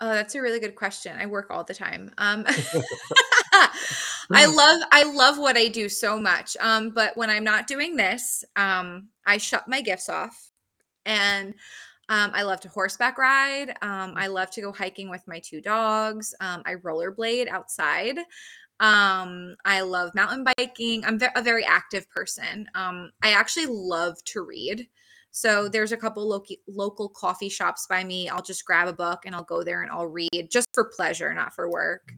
[0.00, 1.16] Oh, that's a really good question.
[1.18, 2.12] I work all the time.
[2.18, 2.44] Um,
[4.32, 6.56] I love I love what I do so much.
[6.60, 10.52] Um, but when I'm not doing this, um, I shut my gifts off
[11.04, 11.54] and
[12.08, 13.70] um, I love to horseback ride.
[13.82, 16.34] Um, I love to go hiking with my two dogs.
[16.40, 18.18] Um, I rollerblade outside.
[18.78, 21.04] Um, I love mountain biking.
[21.04, 22.68] I'm a very active person.
[22.74, 24.86] Um, I actually love to read.
[25.32, 28.28] So there's a couple local local coffee shops by me.
[28.28, 31.34] I'll just grab a book and I'll go there and I'll read just for pleasure,
[31.34, 32.12] not for work.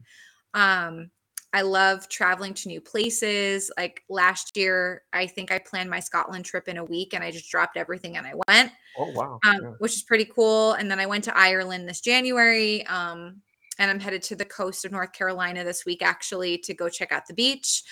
[0.53, 1.09] Um,
[1.51, 3.71] I love traveling to new places.
[3.77, 7.31] Like last year, I think I planned my Scotland trip in a week and I
[7.31, 9.69] just dropped everything and I went Oh wow, um, yeah.
[9.79, 10.73] which is pretty cool.
[10.73, 13.41] And then I went to Ireland this January, um,
[13.77, 17.13] and I'm headed to the coast of North Carolina this week actually to go check
[17.13, 17.83] out the beach.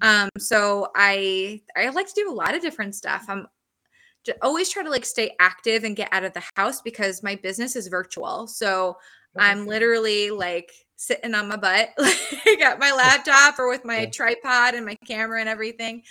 [0.00, 3.26] Um, so I I like to do a lot of different stuff.
[3.28, 3.46] I'm
[4.40, 7.76] always try to like stay active and get out of the house because my business
[7.76, 8.46] is virtual.
[8.46, 8.96] So
[9.36, 10.72] I'm literally like
[11.04, 14.10] sitting on my butt, like at my laptop or with my yeah.
[14.10, 16.02] tripod and my camera and everything.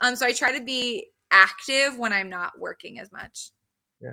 [0.00, 3.50] Um, so I try to be active when I'm not working as much.
[4.00, 4.12] Yeah.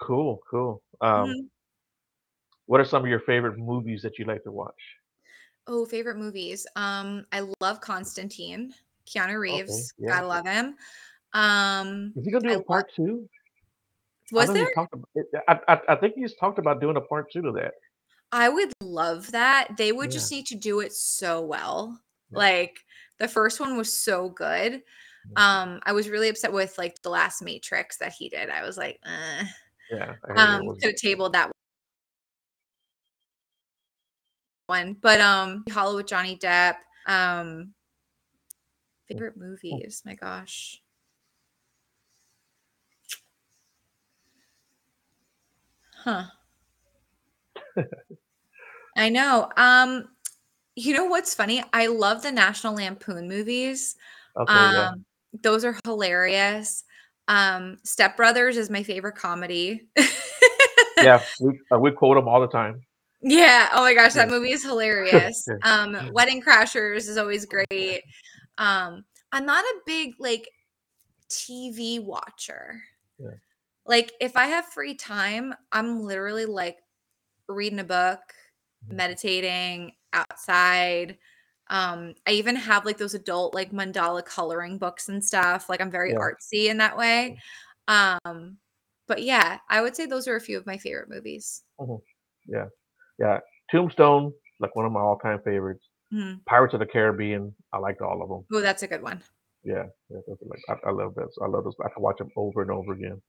[0.00, 0.82] Cool, cool.
[1.00, 1.40] Um, mm-hmm.
[2.66, 4.74] What are some of your favorite movies that you like to watch?
[5.66, 6.66] Oh, favorite movies.
[6.76, 8.74] Um, I love Constantine.
[9.06, 9.94] Keanu Reeves.
[9.98, 10.16] Okay, yeah.
[10.16, 10.76] Gotta love him.
[11.32, 13.28] Um, Is he gonna do I a part love- two?
[14.30, 14.68] Was there?
[14.76, 14.90] About,
[15.48, 17.72] I, I, I think he's talked about doing a part two to that.
[18.30, 19.76] I would love that.
[19.76, 20.18] They would yeah.
[20.18, 22.00] just need to do it so well.
[22.30, 22.38] Yeah.
[22.38, 22.78] Like
[23.18, 24.82] the first one was so good.
[25.36, 28.48] Um, I was really upset with like the last Matrix that he did.
[28.50, 29.44] I was like, eh.
[29.90, 31.50] yeah, um, could have tabled that
[34.66, 34.96] one.
[35.00, 36.76] But um, Hollow with Johnny Depp.
[37.06, 37.74] Um,
[39.08, 40.02] favorite movies.
[40.04, 40.80] My gosh.
[46.04, 46.24] Huh.
[48.98, 49.48] I know.
[49.56, 50.08] Um,
[50.74, 51.62] you know what's funny?
[51.72, 53.96] I love the National Lampoon movies.
[54.38, 54.88] Okay, yeah.
[54.90, 55.04] Um,
[55.42, 56.84] those are hilarious.
[57.28, 59.88] Um, Step Brothers is my favorite comedy.
[60.96, 62.80] Yeah, we uh, we quote them all the time.
[63.20, 63.68] Yeah.
[63.72, 65.46] Oh my gosh, that movie is hilarious.
[65.62, 68.02] Um, Wedding Crashers is always great.
[68.56, 70.48] Um, I'm not a big like
[71.28, 72.82] TV watcher.
[73.18, 73.30] Yeah.
[73.86, 76.78] Like if I have free time, I'm literally like
[77.48, 78.20] reading a book.
[78.86, 81.18] Meditating outside.
[81.70, 85.68] Um, I even have like those adult like mandala coloring books and stuff.
[85.68, 86.18] Like I'm very yeah.
[86.18, 87.38] artsy in that way.
[87.88, 88.58] Um,
[89.06, 91.62] but yeah, I would say those are a few of my favorite movies.
[91.80, 91.96] Mm-hmm.
[92.52, 92.66] Yeah,
[93.18, 93.38] yeah.
[93.70, 95.84] Tombstone, like one of my all-time favorites.
[96.12, 96.38] Mm-hmm.
[96.46, 98.44] Pirates of the Caribbean, I liked all of them.
[98.52, 99.22] Oh, that's a good one.
[99.62, 100.18] Yeah, yeah.
[100.26, 101.36] Like, I, I, love those.
[101.42, 101.74] I love those.
[101.84, 103.20] I can watch them over and over again.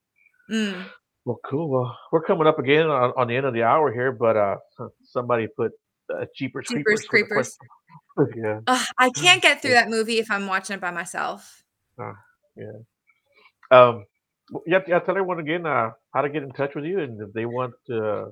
[0.50, 0.86] Mm.
[1.26, 1.70] Well, cool.
[1.70, 4.56] Well, we're coming up again on, on the end of the hour here, but uh,
[5.04, 5.72] somebody put
[6.14, 7.58] uh, Jeepers, Jeepers Creepers.
[8.36, 8.62] yeah.
[8.66, 9.82] Uh, I can't get through yeah.
[9.82, 11.64] that movie if I'm watching it by myself.
[12.02, 12.14] Uh,
[12.56, 12.72] yeah.
[13.72, 14.06] Um,
[14.66, 15.00] yeah, yeah.
[15.00, 17.74] Tell everyone again uh, how to get in touch with you, and if they want
[17.88, 18.32] to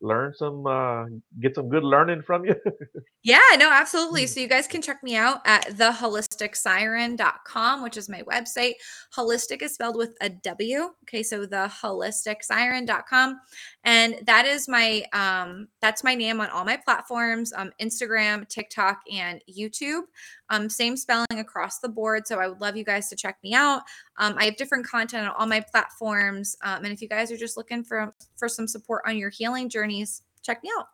[0.00, 1.04] learn some uh
[1.40, 2.54] get some good learning from you
[3.24, 4.28] yeah no absolutely mm.
[4.28, 8.74] so you guys can check me out at thewholisticsiren.com which is my website
[9.16, 13.40] holistic is spelled with a w okay so the holistiksiren.com
[13.84, 19.00] and that is my um that's my name on all my platforms um instagram tiktok
[19.10, 20.02] and youtube
[20.50, 22.26] um, same spelling across the board.
[22.26, 23.82] So I would love you guys to check me out.
[24.18, 26.56] Um, I have different content on all my platforms.
[26.62, 29.68] Um, and if you guys are just looking for for some support on your healing
[29.88, 30.86] journeys, check me out.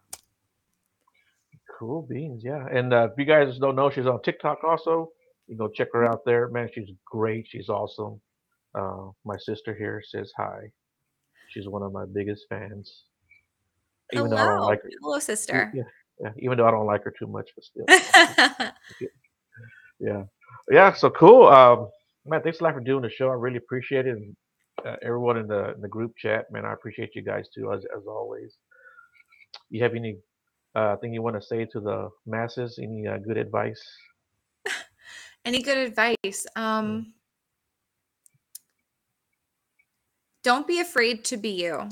[1.78, 2.66] Cool beans, yeah.
[2.70, 5.10] And uh, if you guys don't know, she's on TikTok also.
[5.48, 6.68] You go check her out there, man.
[6.72, 7.46] She's great.
[7.48, 8.20] She's awesome.
[8.74, 10.70] Uh, my sister here says hi.
[11.48, 13.04] She's one of my biggest fans.
[14.12, 14.36] Even Hello.
[14.36, 14.90] though I don't like her.
[15.02, 15.72] Hello, sister.
[15.74, 15.82] Yeah,
[16.20, 16.30] yeah.
[16.38, 18.70] Even though I don't like her too much, but still.
[20.00, 20.24] Yeah.
[20.70, 20.92] Yeah.
[20.92, 21.46] So cool.
[21.46, 21.88] Um,
[22.26, 23.28] man, thanks a lot for doing the show.
[23.28, 24.16] I really appreciate it.
[24.16, 24.36] And
[24.84, 27.84] uh, everyone in the in the group chat, man, I appreciate you guys too, as
[27.96, 28.56] as always.
[29.70, 30.18] You have any
[30.74, 32.78] uh, thing you want to say to the masses?
[32.82, 33.82] Any uh, good advice?
[35.44, 36.46] any good advice?
[36.56, 37.14] Um,
[40.42, 41.88] don't be afraid to be you.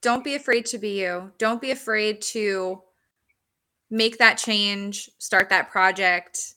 [0.00, 1.32] Don't be afraid to be you.
[1.38, 2.82] Don't be afraid to
[3.90, 6.54] make that change, start that project,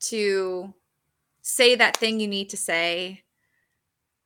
[0.00, 0.74] to
[1.42, 3.22] say that thing you need to say.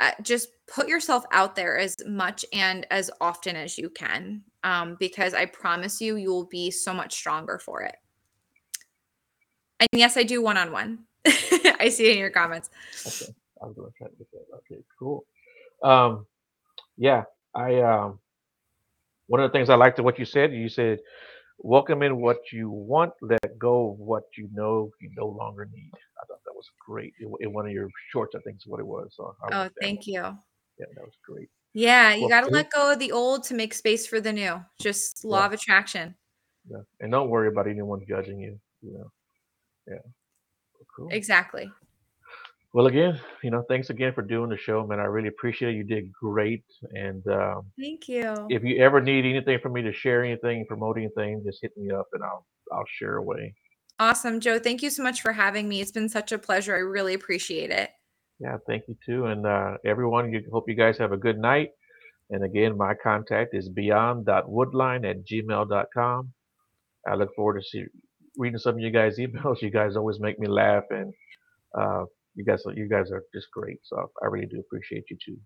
[0.01, 4.97] Uh, just put yourself out there as much and as often as you can um,
[4.99, 7.97] because I promise you, you will be so much stronger for it.
[9.79, 11.01] And yes, I do one on one.
[11.27, 12.71] I see it in your comments.
[13.07, 13.33] Okay.
[13.63, 14.57] I was going to try to get that.
[14.57, 15.27] Okay, cool.
[15.83, 16.27] Um,
[16.97, 18.19] yeah, I um,
[19.27, 20.99] one of the things I liked what you said, you said,
[21.59, 25.93] welcome in what you want, let go of what you know you no longer need.
[25.93, 28.81] I thought that was great in, in one of your shorts, I think is what
[28.81, 29.13] it was.
[29.15, 30.37] So oh, thank you.
[30.79, 31.49] Yeah, that was great.
[31.73, 34.33] Yeah, you well, got to let go of the old to make space for the
[34.33, 34.61] new.
[34.81, 35.47] Just law yeah.
[35.47, 36.15] of attraction.
[36.71, 38.59] Yeah, and don't worry about anyone judging you.
[38.83, 39.11] You know,
[39.89, 39.99] yeah.
[40.97, 41.09] Cool.
[41.11, 41.71] Exactly.
[42.73, 44.99] Well, again, you know, thanks again for doing the show, man.
[44.99, 45.77] I really appreciate it.
[45.77, 46.65] You did great.
[46.93, 48.35] And um, thank you.
[48.51, 51.93] If you ever need anything from me to share anything, promote anything, just hit me
[51.93, 53.55] up and I'll I'll share away.
[54.01, 54.59] Awesome, Joe.
[54.59, 55.81] Thank you so much for having me.
[55.81, 56.75] It's been such a pleasure.
[56.75, 57.91] I really appreciate it.
[58.41, 59.27] Yeah, thank you too.
[59.27, 61.71] And uh, everyone, you hope you guys have a good night.
[62.31, 66.33] And again, my contact is beyond.woodline at gmail.com.
[67.07, 67.85] I look forward to see,
[68.37, 69.63] reading some of you guys' emails.
[69.63, 71.13] You guys always make me laugh and
[71.79, 72.05] uh,
[72.35, 73.79] you guys you guys are just great.
[73.85, 75.39] So I really do appreciate you too.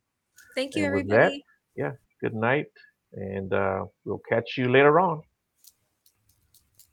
[0.55, 1.43] Thank you, everybody.
[1.76, 1.93] That, yeah.
[2.20, 2.66] Good night
[3.12, 5.22] And uh, we'll catch you later on.